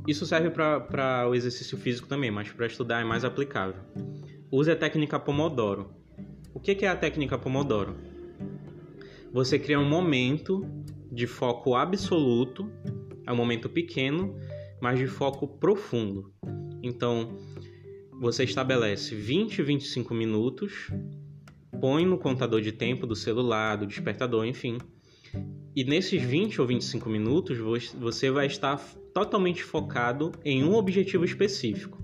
isso 0.07 0.25
serve 0.25 0.49
para 0.49 1.27
o 1.29 1.33
exercício 1.33 1.77
físico 1.77 2.07
também, 2.07 2.31
mas 2.31 2.51
para 2.51 2.65
estudar 2.65 3.01
é 3.01 3.03
mais 3.03 3.23
aplicável. 3.25 3.81
Use 4.51 4.69
a 4.69 4.75
técnica 4.75 5.19
Pomodoro. 5.19 5.89
O 6.53 6.59
que 6.59 6.85
é 6.85 6.87
a 6.87 6.95
técnica 6.95 7.37
Pomodoro? 7.37 7.95
Você 9.33 9.59
cria 9.59 9.79
um 9.79 9.87
momento 9.87 10.65
de 11.11 11.27
foco 11.27 11.75
absoluto, 11.75 12.71
é 13.25 13.31
um 13.33 13.35
momento 13.35 13.67
pequeno, 13.67 14.35
mas 14.81 14.99
de 14.99 15.07
foco 15.07 15.47
profundo. 15.47 16.31
Então, 16.81 17.37
você 18.19 18.43
estabelece 18.43 19.15
20, 19.15 19.61
25 19.61 20.13
minutos, 20.13 20.89
põe 21.81 22.05
no 22.05 22.17
contador 22.17 22.61
de 22.61 22.71
tempo 22.71 23.05
do 23.05 23.15
celular, 23.15 23.75
do 23.75 23.85
despertador, 23.85 24.45
enfim. 24.45 24.77
E 25.75 25.83
nesses 25.83 26.21
20 26.21 26.61
ou 26.61 26.67
25 26.67 27.09
minutos, 27.09 27.57
você 27.99 28.31
vai 28.31 28.45
estar 28.45 28.81
totalmente 29.15 29.63
focado 29.63 30.33
em 30.43 30.61
um 30.61 30.75
objetivo 30.75 31.23
específico. 31.23 32.03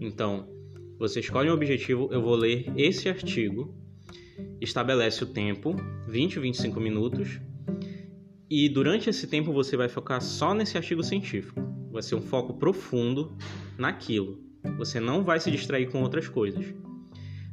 Então, 0.00 0.48
você 0.96 1.18
escolhe 1.18 1.50
um 1.50 1.52
objetivo, 1.52 2.08
eu 2.12 2.22
vou 2.22 2.36
ler 2.36 2.72
esse 2.76 3.08
artigo, 3.08 3.74
estabelece 4.60 5.24
o 5.24 5.26
tempo, 5.26 5.74
20 6.06 6.38
ou 6.38 6.42
25 6.44 6.78
minutos, 6.78 7.40
e 8.48 8.68
durante 8.68 9.10
esse 9.10 9.26
tempo 9.26 9.52
você 9.52 9.76
vai 9.76 9.88
focar 9.88 10.22
só 10.22 10.54
nesse 10.54 10.76
artigo 10.76 11.02
científico. 11.02 11.60
Vai 11.90 12.02
ser 12.02 12.14
um 12.14 12.22
foco 12.22 12.54
profundo 12.54 13.36
naquilo. 13.76 14.38
Você 14.78 15.00
não 15.00 15.24
vai 15.24 15.40
se 15.40 15.50
distrair 15.50 15.90
com 15.90 16.02
outras 16.02 16.28
coisas. 16.28 16.72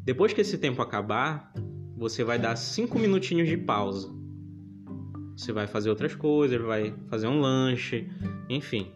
Depois 0.04 0.32
que 0.32 0.42
esse 0.42 0.60
tempo 0.60 0.80
acabar, 0.80 1.52
você 1.98 2.24
vai 2.24 2.38
dar 2.38 2.56
5 2.56 3.00
minutinhos 3.00 3.48
de 3.48 3.58
pausa 3.58 4.19
você 5.40 5.54
vai 5.54 5.68
fazer 5.68 5.90
outras 5.90 6.14
coisas, 6.14 6.60
vai 6.60 6.94
fazer 7.08 7.28
um 7.28 7.40
lanche, 7.40 8.10
enfim. 8.50 8.92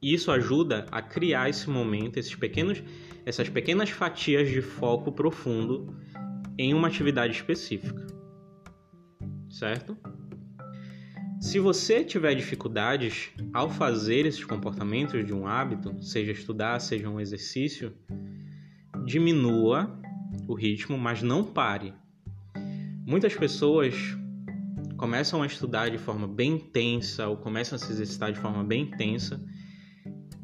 Isso 0.00 0.30
ajuda 0.30 0.86
a 0.90 1.02
criar 1.02 1.50
esse 1.50 1.68
momento, 1.68 2.16
esses 2.16 2.34
pequenos, 2.34 2.82
essas 3.26 3.46
pequenas 3.46 3.90
fatias 3.90 4.48
de 4.48 4.62
foco 4.62 5.12
profundo 5.12 5.94
em 6.56 6.72
uma 6.72 6.88
atividade 6.88 7.34
específica. 7.34 8.06
Certo? 9.50 9.98
Se 11.38 11.58
você 11.58 12.02
tiver 12.02 12.34
dificuldades 12.34 13.30
ao 13.52 13.68
fazer 13.68 14.24
esses 14.24 14.44
comportamentos 14.44 15.26
de 15.26 15.34
um 15.34 15.46
hábito, 15.46 15.94
seja 16.02 16.32
estudar, 16.32 16.80
seja 16.80 17.08
um 17.08 17.20
exercício, 17.20 17.92
diminua 19.04 20.00
o 20.46 20.54
ritmo, 20.54 20.96
mas 20.96 21.22
não 21.22 21.44
pare. 21.44 21.92
Muitas 23.06 23.34
pessoas 23.34 24.16
começam 24.98 25.42
a 25.42 25.46
estudar 25.46 25.88
de 25.90 25.96
forma 25.96 26.26
bem 26.26 26.54
intensa 26.54 27.28
ou 27.28 27.36
começam 27.36 27.76
a 27.76 27.78
se 27.78 27.90
exercitar 27.90 28.32
de 28.32 28.38
forma 28.40 28.64
bem 28.64 28.82
intensa 28.82 29.40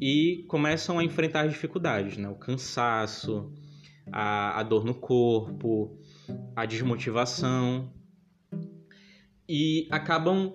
e 0.01 0.45
começam 0.47 0.97
a 0.97 1.03
enfrentar 1.03 1.47
dificuldades, 1.47 2.17
né? 2.17 2.29
O 2.29 2.35
cansaço, 2.35 3.53
a, 4.11 4.57
a 4.57 4.63
dor 4.63 4.85
no 4.85 4.95
corpo, 4.95 5.99
a 6.55 6.65
desmotivação 6.65 7.93
e 9.47 9.87
acabam 9.91 10.53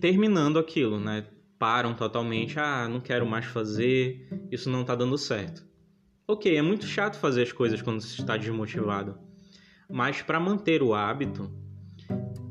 terminando 0.00 0.58
aquilo, 0.58 0.98
né? 0.98 1.26
Param 1.60 1.94
totalmente, 1.94 2.58
ah, 2.58 2.88
não 2.88 3.00
quero 3.00 3.24
mais 3.24 3.44
fazer, 3.44 4.28
isso 4.50 4.68
não 4.68 4.84
tá 4.84 4.96
dando 4.96 5.16
certo. 5.16 5.64
Ok, 6.26 6.56
é 6.56 6.62
muito 6.62 6.86
chato 6.86 7.18
fazer 7.18 7.42
as 7.42 7.52
coisas 7.52 7.80
quando 7.80 8.00
você 8.00 8.20
está 8.20 8.36
desmotivado, 8.36 9.16
mas 9.88 10.22
para 10.22 10.38
manter 10.38 10.82
o 10.82 10.92
hábito, 10.92 11.50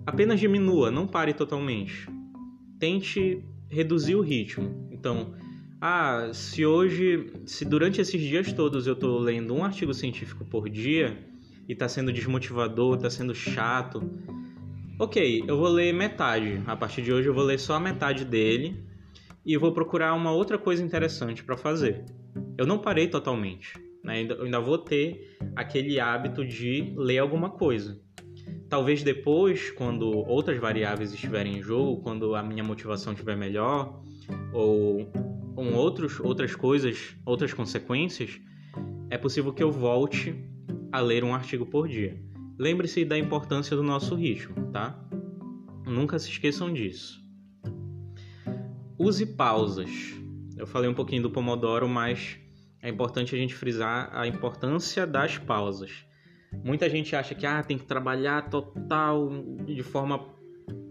apenas 0.08 0.40
diminua, 0.40 0.90
não 0.90 1.06
pare 1.06 1.34
totalmente. 1.34 2.10
Tente 2.80 3.44
reduzir 3.70 4.16
o 4.16 4.22
ritmo. 4.22 4.88
Então, 4.90 5.36
ah, 5.82 6.30
se 6.34 6.66
hoje, 6.66 7.34
se 7.46 7.66
durante 7.66 8.00
esses 8.00 8.20
dias 8.22 8.54
todos 8.54 8.88
eu 8.88 8.94
estou 8.94 9.20
lendo 9.20 9.54
um 9.54 9.66
artigo 9.66 9.94
científico 9.94 10.46
por 10.46 10.70
dia 10.70 11.20
e 11.68 11.74
está 11.74 11.90
sendo 11.90 12.14
desmotivador, 12.14 12.96
está 12.96 13.10
sendo 13.10 13.36
chato, 13.36 14.02
ok, 14.98 15.44
eu 15.46 15.58
vou 15.58 15.68
ler 15.68 15.94
metade. 15.94 16.64
A 16.66 16.76
partir 16.78 17.02
de 17.02 17.12
hoje 17.12 17.28
eu 17.28 17.34
vou 17.34 17.44
ler 17.44 17.60
só 17.60 17.76
a 17.76 17.80
metade 17.80 18.24
dele 18.24 18.82
e 19.46 19.58
vou 19.58 19.74
procurar 19.74 20.14
uma 20.14 20.32
outra 20.32 20.58
coisa 20.58 20.82
interessante 20.82 21.44
para 21.44 21.58
fazer. 21.58 22.06
Eu 22.58 22.66
não 22.66 22.80
parei 22.80 23.10
totalmente, 23.10 23.74
né? 24.02 24.24
Eu 24.24 24.46
ainda 24.46 24.62
vou 24.62 24.78
ter 24.78 25.38
aquele 25.54 26.00
hábito 26.00 26.46
de 26.46 26.94
ler 26.96 27.18
alguma 27.18 27.50
coisa. 27.50 28.07
Talvez 28.70 29.02
depois, 29.02 29.72
quando 29.72 30.10
outras 30.10 30.60
variáveis 30.60 31.14
estiverem 31.14 31.58
em 31.58 31.62
jogo, 31.62 32.02
quando 32.02 32.36
a 32.36 32.44
minha 32.44 32.64
motivação 32.64 33.14
estiver 33.14 33.38
melhor, 33.38 34.02
ou 34.52 35.06
com 35.56 35.74
outros, 35.74 36.20
outras 36.20 36.56
coisas, 36.56 37.16
outras 37.26 37.54
consequências, 37.54 38.40
é 39.10 39.18
possível 39.18 39.54
que 39.54 39.64
eu 39.64 39.72
volte 39.72 40.36
a 40.92 41.00
ler 41.00 41.24
um 41.24 41.34
artigo 41.34 41.66
por 41.66 41.88
dia. 41.88 42.22
Lembre-se 42.60 43.06
da 43.06 43.18
importância 43.18 43.76
do 43.76 43.84
nosso 43.84 44.16
ritmo, 44.16 44.72
tá? 44.72 45.00
Nunca 45.86 46.20
se 46.20 46.30
esqueçam 46.30 46.74
disso. 46.74 47.22
Use 49.00 49.26
pausas. 49.26 49.90
Eu 50.58 50.68
falei 50.68 50.90
um 50.90 50.94
pouquinho 50.94 51.22
do 51.22 51.30
Pomodoro, 51.30 51.88
mas 51.88 52.38
é 52.82 52.90
importante 52.90 53.34
a 53.34 53.38
gente 53.38 53.54
frisar 53.56 54.10
a 54.12 54.28
importância 54.28 55.08
das 55.08 55.38
pausas. 55.38 56.07
Muita 56.52 56.90
gente 56.90 57.16
acha 57.16 57.36
que 57.36 57.46
ah, 57.46 57.64
tem 57.64 57.78
que 57.78 57.86
trabalhar 57.86 58.50
total 58.50 59.30
de 59.66 59.84
forma 59.84 60.36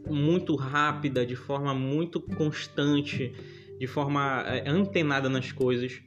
muito 0.08 0.54
rápida, 0.54 1.26
de 1.26 1.36
forma 1.36 1.74
muito 1.74 2.20
constante 2.20 3.32
de 3.78 3.86
forma 3.86 4.42
é, 4.46 4.68
antenada 4.68 5.28
nas 5.28 5.52
coisas, 5.52 6.00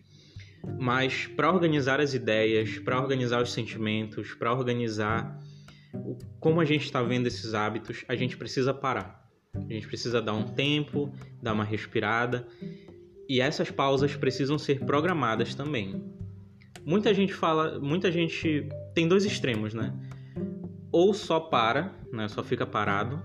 mas 0.80 1.28
para 1.28 1.52
organizar 1.52 2.00
as 2.00 2.14
ideias, 2.14 2.80
para 2.80 3.00
organizar 3.00 3.42
os 3.42 3.52
sentimentos, 3.52 4.34
para 4.34 4.52
organizar 4.52 5.40
como 6.40 6.62
a 6.62 6.66
gente 6.66 6.86
está 6.86 7.02
vendo 7.02 7.28
esses 7.28 7.54
hábitos, 7.54 8.04
a 8.08 8.16
gente 8.16 8.38
precisa 8.38 8.74
parar. 8.74 9.28
A 9.54 9.74
gente 9.74 9.88
precisa 9.88 10.22
dar 10.22 10.34
um 10.34 10.44
tempo, 10.44 11.12
dar 11.42 11.54
uma 11.54 11.64
respirada, 11.64 12.48
e 13.28 13.42
essas 13.42 13.72
pausas 13.72 14.16
precisam 14.16 14.58
ser 14.58 14.80
programadas 14.86 15.56
também. 15.56 16.04
Muita 16.90 17.14
gente 17.14 17.32
fala, 17.36 17.80
muita 17.80 18.12
gente 18.12 18.68
tem 18.96 19.08
dois 19.08 19.24
extremos, 19.24 19.76
né? 19.76 19.94
Ou 20.92 21.14
só 21.14 21.40
para, 21.40 21.94
né? 22.12 22.28
Só 22.28 22.42
fica 22.42 22.66
parado, 22.66 23.22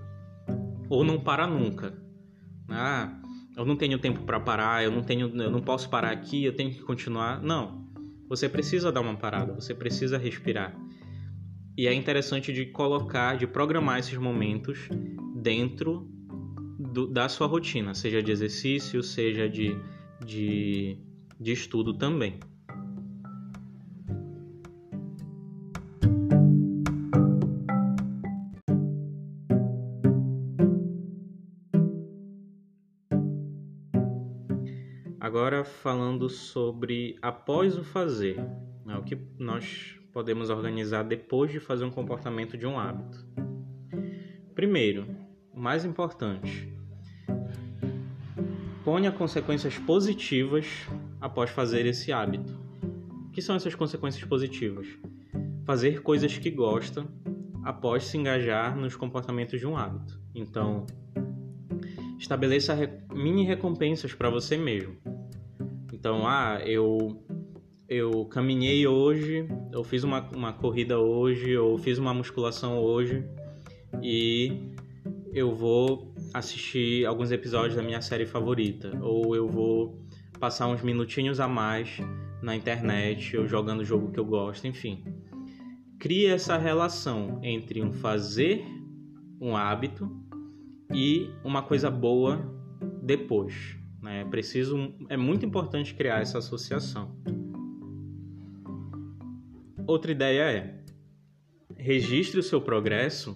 ou 0.87 1.03
não 1.03 1.19
para 1.19 1.47
nunca. 1.47 1.91
Ah, 2.69 3.19
eu 3.57 3.65
não 3.65 3.75
tenho 3.75 3.97
tempo 3.97 4.21
para 4.21 4.39
parar, 4.39 4.83
eu 4.83 4.91
não 4.91 5.01
tenho, 5.01 5.35
eu 5.41 5.49
não 5.49 5.61
posso 5.61 5.89
parar 5.89 6.11
aqui, 6.11 6.45
eu 6.45 6.55
tenho 6.55 6.69
que 6.69 6.83
continuar. 6.83 7.41
Não. 7.41 7.89
Você 8.29 8.47
precisa 8.47 8.91
dar 8.91 9.01
uma 9.01 9.15
parada, 9.15 9.51
você 9.51 9.73
precisa 9.73 10.15
respirar. 10.15 10.79
E 11.75 11.87
é 11.87 11.93
interessante 11.95 12.53
de 12.53 12.67
colocar, 12.67 13.35
de 13.35 13.47
programar 13.47 13.97
esses 13.97 14.15
momentos 14.15 14.87
dentro 15.41 16.07
do, 16.93 17.07
da 17.07 17.27
sua 17.27 17.47
rotina, 17.47 17.95
seja 17.95 18.21
de 18.21 18.31
exercício, 18.31 19.01
seja 19.01 19.49
de, 19.49 19.75
de, 20.23 20.99
de 21.39 21.51
estudo 21.51 21.97
também. 21.97 22.39
Falando 35.85 36.27
sobre 36.31 37.15
após 37.21 37.77
o 37.77 37.83
fazer, 37.83 38.43
né, 38.83 38.97
o 38.97 39.03
que 39.03 39.15
nós 39.37 39.95
podemos 40.11 40.49
organizar 40.49 41.03
depois 41.03 41.51
de 41.51 41.59
fazer 41.59 41.85
um 41.85 41.91
comportamento 41.91 42.57
de 42.57 42.65
um 42.65 42.79
hábito. 42.79 43.23
Primeiro, 44.55 45.05
mais 45.53 45.85
importante, 45.85 46.73
ponha 48.83 49.11
consequências 49.11 49.77
positivas 49.77 50.65
após 51.21 51.51
fazer 51.51 51.85
esse 51.85 52.11
hábito. 52.11 52.59
O 53.27 53.29
que 53.29 53.39
são 53.39 53.55
essas 53.55 53.75
consequências 53.75 54.23
positivas? 54.23 54.87
Fazer 55.65 56.01
coisas 56.01 56.35
que 56.35 56.49
gosta 56.49 57.05
após 57.63 58.05
se 58.05 58.17
engajar 58.17 58.75
nos 58.75 58.95
comportamentos 58.95 59.59
de 59.59 59.67
um 59.67 59.77
hábito. 59.77 60.19
Então, 60.33 60.87
estabeleça 62.17 62.75
mini 63.13 63.45
recompensas 63.45 64.15
para 64.15 64.31
você 64.31 64.57
mesmo. 64.57 65.04
Então, 66.05 66.27
ah, 66.27 66.61
eu 66.63 67.19
eu 67.89 68.25
caminhei 68.25 68.85
hoje, 68.85 69.47
eu 69.71 69.83
fiz 69.83 70.03
uma, 70.03 70.21
uma 70.35 70.53
corrida 70.53 70.99
hoje, 70.99 71.49
eu 71.49 71.79
fiz 71.79 71.97
uma 71.97 72.13
musculação 72.13 72.77
hoje 72.77 73.27
e 74.03 74.69
eu 75.33 75.51
vou 75.51 76.13
assistir 76.31 77.07
alguns 77.07 77.31
episódios 77.31 77.75
da 77.75 77.81
minha 77.81 78.01
série 78.01 78.27
favorita, 78.27 78.95
ou 79.01 79.35
eu 79.35 79.47
vou 79.47 79.99
passar 80.39 80.67
uns 80.67 80.83
minutinhos 80.83 81.39
a 81.39 81.47
mais 81.47 81.97
na 82.39 82.55
internet, 82.55 83.35
ou 83.35 83.47
jogando 83.47 83.79
o 83.79 83.83
jogo 83.83 84.11
que 84.11 84.19
eu 84.19 84.25
gosto, 84.25 84.67
enfim. 84.67 85.03
Cria 85.99 86.35
essa 86.35 86.55
relação 86.55 87.39
entre 87.41 87.81
um 87.81 87.91
fazer, 87.91 88.63
um 89.41 89.57
hábito 89.57 90.07
e 90.93 91.31
uma 91.43 91.63
coisa 91.63 91.89
boa 91.89 92.47
depois. 93.01 93.83
Né? 94.05 94.21
É 94.21 94.25
preciso, 94.25 94.93
é 95.09 95.17
muito 95.17 95.43
importante 95.43 95.95
criar 95.95 96.21
essa 96.21 96.37
associação. 96.37 97.11
Outra 99.87 100.11
ideia 100.11 100.43
é 100.43 100.79
registre 101.75 102.39
o 102.39 102.43
seu 102.43 102.61
progresso 102.61 103.35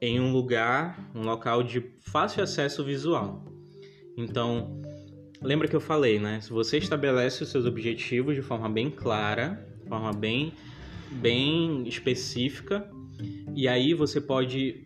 em 0.00 0.20
um 0.20 0.32
lugar, 0.32 1.10
um 1.14 1.22
local 1.22 1.62
de 1.62 1.82
fácil 2.00 2.42
acesso 2.42 2.84
visual. 2.84 3.42
Então, 4.18 4.82
lembra 5.40 5.66
que 5.66 5.74
eu 5.74 5.80
falei, 5.80 6.18
né? 6.18 6.42
Se 6.42 6.50
você 6.50 6.76
estabelece 6.76 7.42
os 7.42 7.48
seus 7.48 7.64
objetivos 7.64 8.34
de 8.34 8.42
forma 8.42 8.68
bem 8.68 8.90
clara, 8.90 9.66
de 9.82 9.88
forma 9.88 10.12
bem, 10.12 10.52
bem 11.10 11.88
específica, 11.88 12.90
e 13.54 13.66
aí 13.66 13.94
você 13.94 14.20
pode 14.20 14.85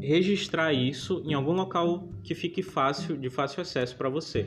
registrar 0.00 0.72
isso 0.72 1.22
em 1.24 1.34
algum 1.34 1.52
local 1.52 2.08
que 2.22 2.34
fique 2.34 2.62
fácil, 2.62 3.16
de 3.16 3.30
fácil 3.30 3.62
acesso 3.62 3.96
para 3.96 4.08
você. 4.08 4.46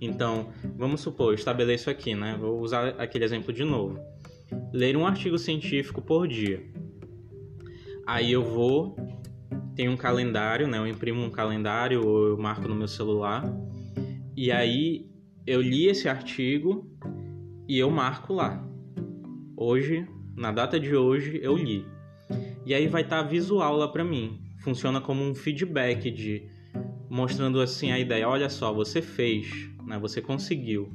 Então, 0.00 0.50
vamos 0.76 1.00
supor, 1.00 1.34
estabeleço 1.34 1.90
aqui, 1.90 2.14
né? 2.14 2.36
Vou 2.38 2.60
usar 2.60 2.90
aquele 2.90 3.24
exemplo 3.24 3.52
de 3.52 3.64
novo. 3.64 3.98
Ler 4.72 4.96
um 4.96 5.06
artigo 5.06 5.38
científico 5.38 6.00
por 6.00 6.28
dia. 6.28 6.64
Aí 8.06 8.30
eu 8.30 8.44
vou, 8.44 8.96
tenho 9.74 9.90
um 9.90 9.96
calendário, 9.96 10.68
né? 10.68 10.78
Eu 10.78 10.86
imprimo 10.86 11.22
um 11.22 11.30
calendário 11.30 12.06
ou 12.06 12.28
eu 12.28 12.38
marco 12.38 12.68
no 12.68 12.74
meu 12.74 12.88
celular. 12.88 13.44
E 14.36 14.52
aí 14.52 15.10
eu 15.44 15.60
li 15.60 15.86
esse 15.86 16.08
artigo 16.08 16.88
e 17.68 17.76
eu 17.76 17.90
marco 17.90 18.32
lá. 18.32 18.64
Hoje, 19.56 20.06
na 20.36 20.52
data 20.52 20.78
de 20.78 20.94
hoje, 20.94 21.40
eu 21.42 21.56
li. 21.56 21.84
E 22.64 22.72
aí 22.72 22.86
vai 22.86 23.02
estar 23.02 23.24
tá 23.24 23.28
visual 23.28 23.76
lá 23.76 23.88
para 23.88 24.04
mim 24.04 24.47
funciona 24.68 25.00
como 25.00 25.24
um 25.24 25.34
feedback 25.34 26.10
de 26.10 26.46
mostrando 27.08 27.58
assim 27.58 27.90
a 27.90 27.98
ideia, 27.98 28.28
olha 28.28 28.50
só, 28.50 28.70
você 28.70 29.00
fez, 29.00 29.48
né? 29.86 29.98
Você 29.98 30.20
conseguiu. 30.20 30.92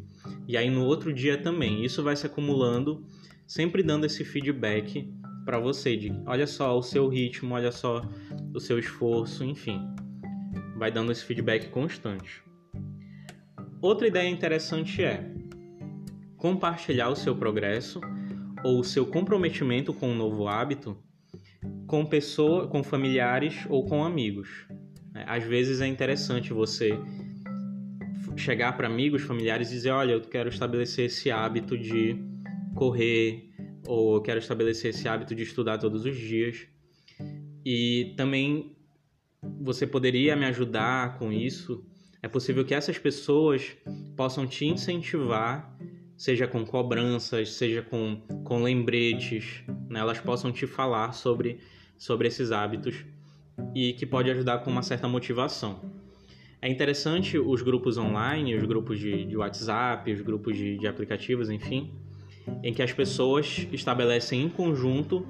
E 0.47 0.55
aí 0.55 0.69
no 0.69 0.85
outro 0.85 1.11
dia 1.11 1.39
também, 1.39 1.83
isso 1.83 2.03
vai 2.03 2.15
se 2.15 2.27
acumulando, 2.27 3.03
sempre 3.47 3.81
dando 3.81 4.05
esse 4.05 4.23
feedback 4.23 5.11
para 5.43 5.57
você 5.57 5.97
de, 5.97 6.11
olha 6.27 6.45
só 6.45 6.77
o 6.77 6.83
seu 6.83 7.07
ritmo, 7.07 7.55
olha 7.55 7.71
só 7.71 8.07
o 8.53 8.59
seu 8.59 8.77
esforço, 8.77 9.43
enfim. 9.43 9.81
Vai 10.77 10.91
dando 10.91 11.11
esse 11.11 11.23
feedback 11.25 11.69
constante. 11.69 12.43
Outra 13.81 14.07
ideia 14.07 14.29
interessante 14.29 15.03
é 15.03 15.33
compartilhar 16.37 17.09
o 17.09 17.15
seu 17.15 17.35
progresso 17.35 17.99
ou 18.63 18.79
o 18.79 18.83
seu 18.83 19.07
comprometimento 19.07 19.91
com 19.95 20.09
um 20.09 20.15
novo 20.15 20.47
hábito 20.47 20.95
com 21.93 22.03
pessoa, 22.03 22.67
com 22.67 22.83
familiares 22.83 23.67
ou 23.69 23.85
com 23.85 24.03
amigos. 24.03 24.65
Né? 25.13 25.23
Às 25.27 25.43
vezes 25.43 25.79
é 25.79 25.85
interessante 25.85 26.51
você 26.51 26.89
chegar 28.35 28.75
para 28.75 28.87
amigos, 28.87 29.21
familiares 29.21 29.69
e 29.69 29.73
dizer, 29.75 29.91
olha, 29.91 30.13
eu 30.13 30.21
quero 30.21 30.49
estabelecer 30.49 31.05
esse 31.05 31.29
hábito 31.29 31.77
de 31.77 32.17
correr 32.73 33.47
ou 33.85 34.15
eu 34.15 34.21
quero 34.23 34.39
estabelecer 34.39 34.89
esse 34.89 35.07
hábito 35.07 35.35
de 35.35 35.43
estudar 35.43 35.77
todos 35.77 36.03
os 36.03 36.17
dias. 36.17 36.65
E 37.63 38.15
também 38.17 38.75
você 39.61 39.85
poderia 39.85 40.35
me 40.35 40.45
ajudar 40.45 41.19
com 41.19 41.31
isso? 41.31 41.85
É 42.23 42.27
possível 42.27 42.65
que 42.65 42.73
essas 42.73 42.97
pessoas 42.97 43.77
possam 44.17 44.47
te 44.47 44.65
incentivar, 44.65 45.77
seja 46.17 46.47
com 46.47 46.65
cobranças, 46.65 47.51
seja 47.51 47.83
com, 47.83 48.19
com 48.43 48.63
lembretes, 48.63 49.63
né? 49.87 49.99
elas 49.99 50.19
possam 50.19 50.51
te 50.51 50.65
falar 50.65 51.13
sobre, 51.13 51.59
sobre 52.03 52.27
esses 52.27 52.51
hábitos 52.51 53.05
e 53.73 53.93
que 53.93 54.05
pode 54.05 54.29
ajudar 54.29 54.59
com 54.59 54.69
uma 54.69 54.81
certa 54.81 55.07
motivação. 55.07 55.79
É 56.61 56.69
interessante 56.69 57.37
os 57.37 57.61
grupos 57.61 57.97
online, 57.97 58.55
os 58.55 58.65
grupos 58.65 58.99
de, 58.99 59.23
de 59.23 59.37
WhatsApp, 59.37 60.11
os 60.11 60.19
grupos 60.19 60.57
de, 60.57 60.77
de 60.77 60.85
aplicativos, 60.85 61.49
enfim, 61.49 61.93
em 62.61 62.73
que 62.73 62.81
as 62.81 62.91
pessoas 62.91 63.65
estabelecem 63.71 64.43
em 64.43 64.49
conjunto 64.49 65.25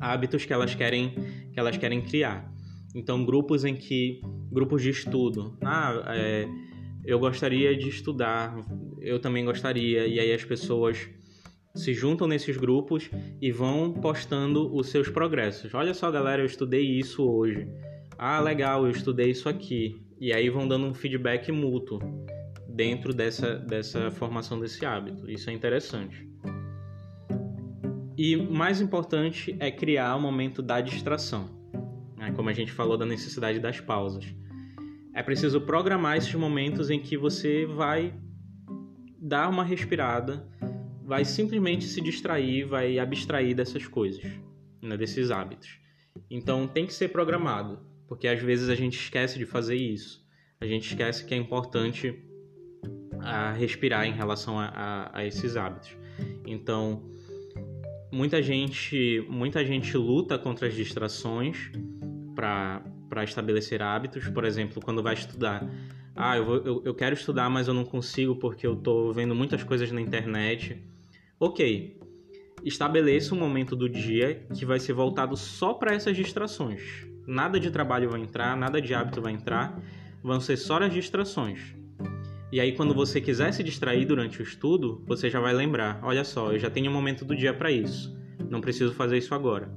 hábitos 0.00 0.44
que 0.44 0.52
elas 0.52 0.76
querem 0.76 1.12
que 1.52 1.58
elas 1.58 1.76
querem 1.76 2.00
criar. 2.02 2.52
Então, 2.94 3.24
grupos 3.24 3.64
em 3.64 3.74
que 3.74 4.20
grupos 4.52 4.80
de 4.80 4.90
estudo, 4.90 5.58
ah, 5.60 6.04
é, 6.14 6.46
eu 7.04 7.18
gostaria 7.18 7.76
de 7.76 7.88
estudar, 7.88 8.64
eu 9.00 9.18
também 9.18 9.44
gostaria, 9.44 10.06
e 10.06 10.20
aí 10.20 10.32
as 10.32 10.44
pessoas 10.44 11.08
se 11.74 11.92
juntam 11.92 12.28
nesses 12.28 12.56
grupos 12.56 13.10
e 13.40 13.50
vão 13.50 13.92
postando 13.92 14.74
os 14.74 14.88
seus 14.88 15.08
progressos. 15.08 15.74
Olha 15.74 15.92
só, 15.92 16.10
galera, 16.10 16.40
eu 16.40 16.46
estudei 16.46 16.82
isso 16.82 17.28
hoje. 17.28 17.66
Ah, 18.16 18.40
legal, 18.40 18.84
eu 18.84 18.90
estudei 18.92 19.30
isso 19.30 19.48
aqui. 19.48 20.00
E 20.20 20.32
aí 20.32 20.48
vão 20.48 20.68
dando 20.68 20.86
um 20.86 20.94
feedback 20.94 21.50
mútuo 21.50 21.98
dentro 22.68 23.12
dessa, 23.12 23.56
dessa 23.56 24.10
formação 24.12 24.60
desse 24.60 24.86
hábito. 24.86 25.28
Isso 25.28 25.50
é 25.50 25.52
interessante. 25.52 26.28
E 28.16 28.36
mais 28.36 28.80
importante 28.80 29.56
é 29.58 29.70
criar 29.72 30.14
o 30.14 30.20
momento 30.20 30.62
da 30.62 30.80
distração. 30.80 31.50
Né? 32.16 32.30
Como 32.36 32.48
a 32.48 32.52
gente 32.52 32.70
falou 32.70 32.96
da 32.96 33.04
necessidade 33.04 33.58
das 33.58 33.80
pausas. 33.80 34.24
É 35.12 35.22
preciso 35.22 35.60
programar 35.60 36.16
esses 36.16 36.34
momentos 36.34 36.88
em 36.90 37.00
que 37.00 37.16
você 37.16 37.66
vai 37.66 38.14
dar 39.20 39.48
uma 39.48 39.64
respirada, 39.64 40.46
vai 41.04 41.24
simplesmente 41.24 41.84
se 41.84 42.00
distrair, 42.00 42.64
vai 42.64 42.98
abstrair 42.98 43.54
dessas 43.54 43.86
coisas, 43.86 44.24
né? 44.82 44.96
desses 44.96 45.30
hábitos. 45.30 45.78
Então 46.30 46.66
tem 46.66 46.86
que 46.86 46.94
ser 46.94 47.08
programado, 47.08 47.78
porque 48.08 48.26
às 48.26 48.40
vezes 48.40 48.68
a 48.68 48.74
gente 48.74 48.98
esquece 48.98 49.38
de 49.38 49.44
fazer 49.44 49.76
isso. 49.76 50.24
A 50.60 50.66
gente 50.66 50.88
esquece 50.88 51.24
que 51.26 51.34
é 51.34 51.36
importante 51.36 52.18
a 53.20 53.52
respirar 53.52 54.06
em 54.06 54.12
relação 54.12 54.58
a, 54.58 54.66
a, 54.66 55.18
a 55.18 55.26
esses 55.26 55.56
hábitos. 55.56 55.96
Então, 56.46 57.02
muita 58.10 58.40
gente, 58.40 59.26
muita 59.28 59.64
gente 59.64 59.96
luta 59.96 60.38
contra 60.38 60.68
as 60.68 60.74
distrações 60.74 61.70
para 62.34 63.24
estabelecer 63.24 63.82
hábitos. 63.82 64.28
Por 64.28 64.44
exemplo, 64.44 64.80
quando 64.82 65.02
vai 65.02 65.14
estudar, 65.14 65.68
ah, 66.14 66.36
eu, 66.36 66.44
vou, 66.44 66.56
eu, 66.58 66.82
eu 66.84 66.94
quero 66.94 67.14
estudar, 67.14 67.50
mas 67.50 67.66
eu 67.66 67.74
não 67.74 67.84
consigo 67.84 68.36
porque 68.36 68.66
eu 68.66 68.74
estou 68.74 69.12
vendo 69.12 69.34
muitas 69.34 69.62
coisas 69.62 69.90
na 69.90 70.00
internet. 70.00 70.80
Ok, 71.40 71.98
estabeleça 72.64 73.34
um 73.34 73.38
momento 73.38 73.74
do 73.74 73.88
dia 73.88 74.46
que 74.54 74.64
vai 74.64 74.78
ser 74.78 74.92
voltado 74.92 75.36
só 75.36 75.74
para 75.74 75.92
essas 75.92 76.16
distrações. 76.16 77.06
Nada 77.26 77.58
de 77.58 77.70
trabalho 77.70 78.08
vai 78.08 78.20
entrar, 78.20 78.56
nada 78.56 78.80
de 78.80 78.94
hábito 78.94 79.20
vai 79.20 79.32
entrar, 79.32 79.76
vão 80.22 80.40
ser 80.40 80.56
só 80.56 80.78
as 80.78 80.92
distrações. 80.92 81.74
E 82.52 82.60
aí, 82.60 82.72
quando 82.72 82.94
você 82.94 83.20
quiser 83.20 83.52
se 83.52 83.64
distrair 83.64 84.06
durante 84.06 84.40
o 84.40 84.42
estudo, 84.42 85.02
você 85.06 85.28
já 85.28 85.40
vai 85.40 85.52
lembrar: 85.52 85.98
olha 86.04 86.22
só, 86.22 86.52
eu 86.52 86.58
já 86.58 86.70
tenho 86.70 86.88
um 86.90 86.94
momento 86.94 87.24
do 87.24 87.34
dia 87.34 87.52
para 87.52 87.70
isso, 87.70 88.16
não 88.48 88.60
preciso 88.60 88.92
fazer 88.94 89.18
isso 89.18 89.34
agora, 89.34 89.76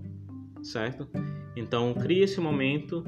certo? 0.62 1.08
Então, 1.56 1.96
crie 1.96 2.22
esse 2.22 2.40
momento 2.40 3.04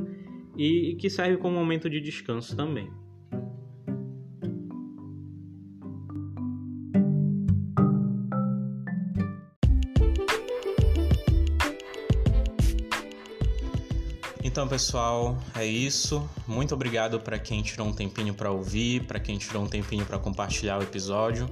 e 0.57 0.95
que 0.95 1.07
serve 1.07 1.37
como 1.37 1.55
momento 1.55 1.87
de 1.87 2.01
descanso 2.01 2.55
também. 2.55 2.89
Então, 14.59 14.67
pessoal, 14.67 15.37
é 15.55 15.65
isso. 15.65 16.29
Muito 16.45 16.73
obrigado 16.73 17.17
para 17.17 17.39
quem 17.39 17.61
tirou 17.61 17.87
um 17.87 17.93
tempinho 17.93 18.33
para 18.33 18.51
ouvir, 18.51 19.05
para 19.05 19.17
quem 19.17 19.37
tirou 19.37 19.63
um 19.63 19.69
tempinho 19.69 20.05
para 20.05 20.19
compartilhar 20.19 20.77
o 20.77 20.83
episódio 20.83 21.49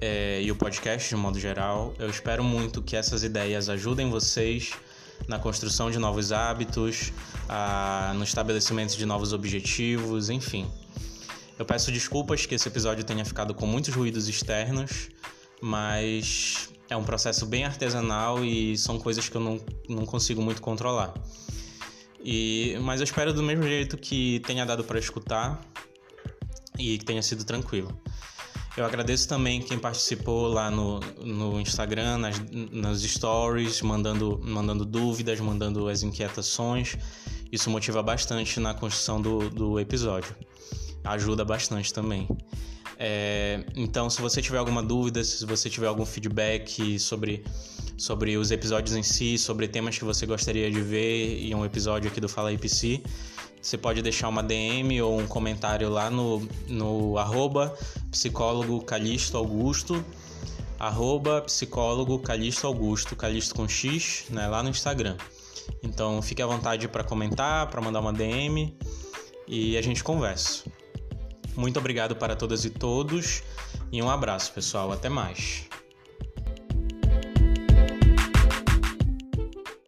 é, 0.00 0.40
e 0.42 0.50
o 0.50 0.56
podcast 0.56 1.06
de 1.06 1.16
modo 1.16 1.38
geral. 1.38 1.92
Eu 1.98 2.08
espero 2.08 2.42
muito 2.42 2.80
que 2.80 2.96
essas 2.96 3.22
ideias 3.22 3.68
ajudem 3.68 4.08
vocês 4.08 4.72
na 5.28 5.38
construção 5.38 5.90
de 5.90 5.98
novos 5.98 6.32
hábitos, 6.32 7.12
a, 7.46 8.14
no 8.16 8.24
estabelecimento 8.24 8.96
de 8.96 9.04
novos 9.04 9.34
objetivos, 9.34 10.30
enfim. 10.30 10.66
Eu 11.58 11.66
peço 11.66 11.92
desculpas 11.92 12.46
que 12.46 12.54
esse 12.54 12.66
episódio 12.66 13.04
tenha 13.04 13.22
ficado 13.26 13.52
com 13.52 13.66
muitos 13.66 13.94
ruídos 13.94 14.28
externos, 14.28 15.10
mas 15.60 16.70
é 16.88 16.96
um 16.96 17.04
processo 17.04 17.44
bem 17.44 17.66
artesanal 17.66 18.42
e 18.42 18.78
são 18.78 18.98
coisas 18.98 19.28
que 19.28 19.36
eu 19.36 19.42
não, 19.42 19.60
não 19.90 20.06
consigo 20.06 20.40
muito 20.40 20.62
controlar. 20.62 21.12
E, 22.24 22.76
mas 22.80 23.00
eu 23.00 23.04
espero 23.04 23.32
do 23.32 23.42
mesmo 23.42 23.64
jeito 23.64 23.96
que 23.96 24.40
tenha 24.40 24.64
dado 24.64 24.84
para 24.84 24.98
escutar 24.98 25.60
e 26.78 26.98
que 26.98 27.04
tenha 27.04 27.22
sido 27.22 27.44
tranquilo. 27.44 27.96
Eu 28.74 28.86
agradeço 28.86 29.28
também 29.28 29.60
quem 29.60 29.78
participou 29.78 30.48
lá 30.48 30.70
no, 30.70 30.98
no 31.20 31.60
Instagram, 31.60 32.16
nas, 32.16 32.36
nas 32.70 33.02
stories, 33.02 33.82
mandando, 33.82 34.40
mandando 34.42 34.84
dúvidas, 34.84 35.38
mandando 35.40 35.88
as 35.88 36.02
inquietações. 36.02 36.96
Isso 37.50 37.68
motiva 37.68 38.02
bastante 38.02 38.58
na 38.58 38.72
construção 38.72 39.20
do, 39.20 39.50
do 39.50 39.78
episódio. 39.78 40.34
Ajuda 41.04 41.44
bastante 41.44 41.92
também. 41.92 42.26
É, 43.04 43.64
então, 43.74 44.08
se 44.08 44.22
você 44.22 44.40
tiver 44.40 44.58
alguma 44.58 44.80
dúvida, 44.80 45.24
se 45.24 45.44
você 45.44 45.68
tiver 45.68 45.88
algum 45.88 46.06
feedback 46.06 47.00
sobre 47.00 47.42
sobre 47.98 48.36
os 48.36 48.52
episódios 48.52 48.94
em 48.94 49.02
si, 49.02 49.36
sobre 49.36 49.66
temas 49.66 49.98
que 49.98 50.04
você 50.04 50.24
gostaria 50.24 50.70
de 50.70 50.80
ver 50.80 51.44
em 51.44 51.52
um 51.52 51.64
episódio 51.64 52.08
aqui 52.08 52.20
do 52.20 52.28
Fala 52.28 52.52
IPC, 52.52 53.02
você 53.60 53.76
pode 53.76 54.02
deixar 54.02 54.28
uma 54.28 54.40
DM 54.40 55.02
ou 55.02 55.18
um 55.18 55.26
comentário 55.26 55.88
lá 55.88 56.10
no, 56.10 56.46
no 56.68 57.18
arroba 57.18 57.76
psicólogo 58.12 58.80
Calixto 58.82 59.36
Augusto, 59.36 60.04
arroba 60.78 61.42
psicólogo 61.42 62.20
Calixto 62.20 62.68
Augusto, 62.68 63.16
Calixto 63.16 63.56
com 63.56 63.66
X, 63.68 64.26
né, 64.30 64.46
lá 64.46 64.62
no 64.62 64.68
Instagram. 64.68 65.16
Então 65.82 66.22
fique 66.22 66.40
à 66.40 66.46
vontade 66.46 66.86
para 66.86 67.02
comentar, 67.02 67.68
para 67.68 67.80
mandar 67.80 67.98
uma 67.98 68.12
DM 68.12 68.76
e 69.48 69.76
a 69.76 69.82
gente 69.82 70.04
conversa. 70.04 70.62
Muito 71.56 71.78
obrigado 71.78 72.16
para 72.16 72.34
todas 72.34 72.64
e 72.64 72.70
todos 72.70 73.42
e 73.90 74.02
um 74.02 74.10
abraço, 74.10 74.52
pessoal. 74.52 74.92
Até 74.92 75.08
mais. 75.08 75.71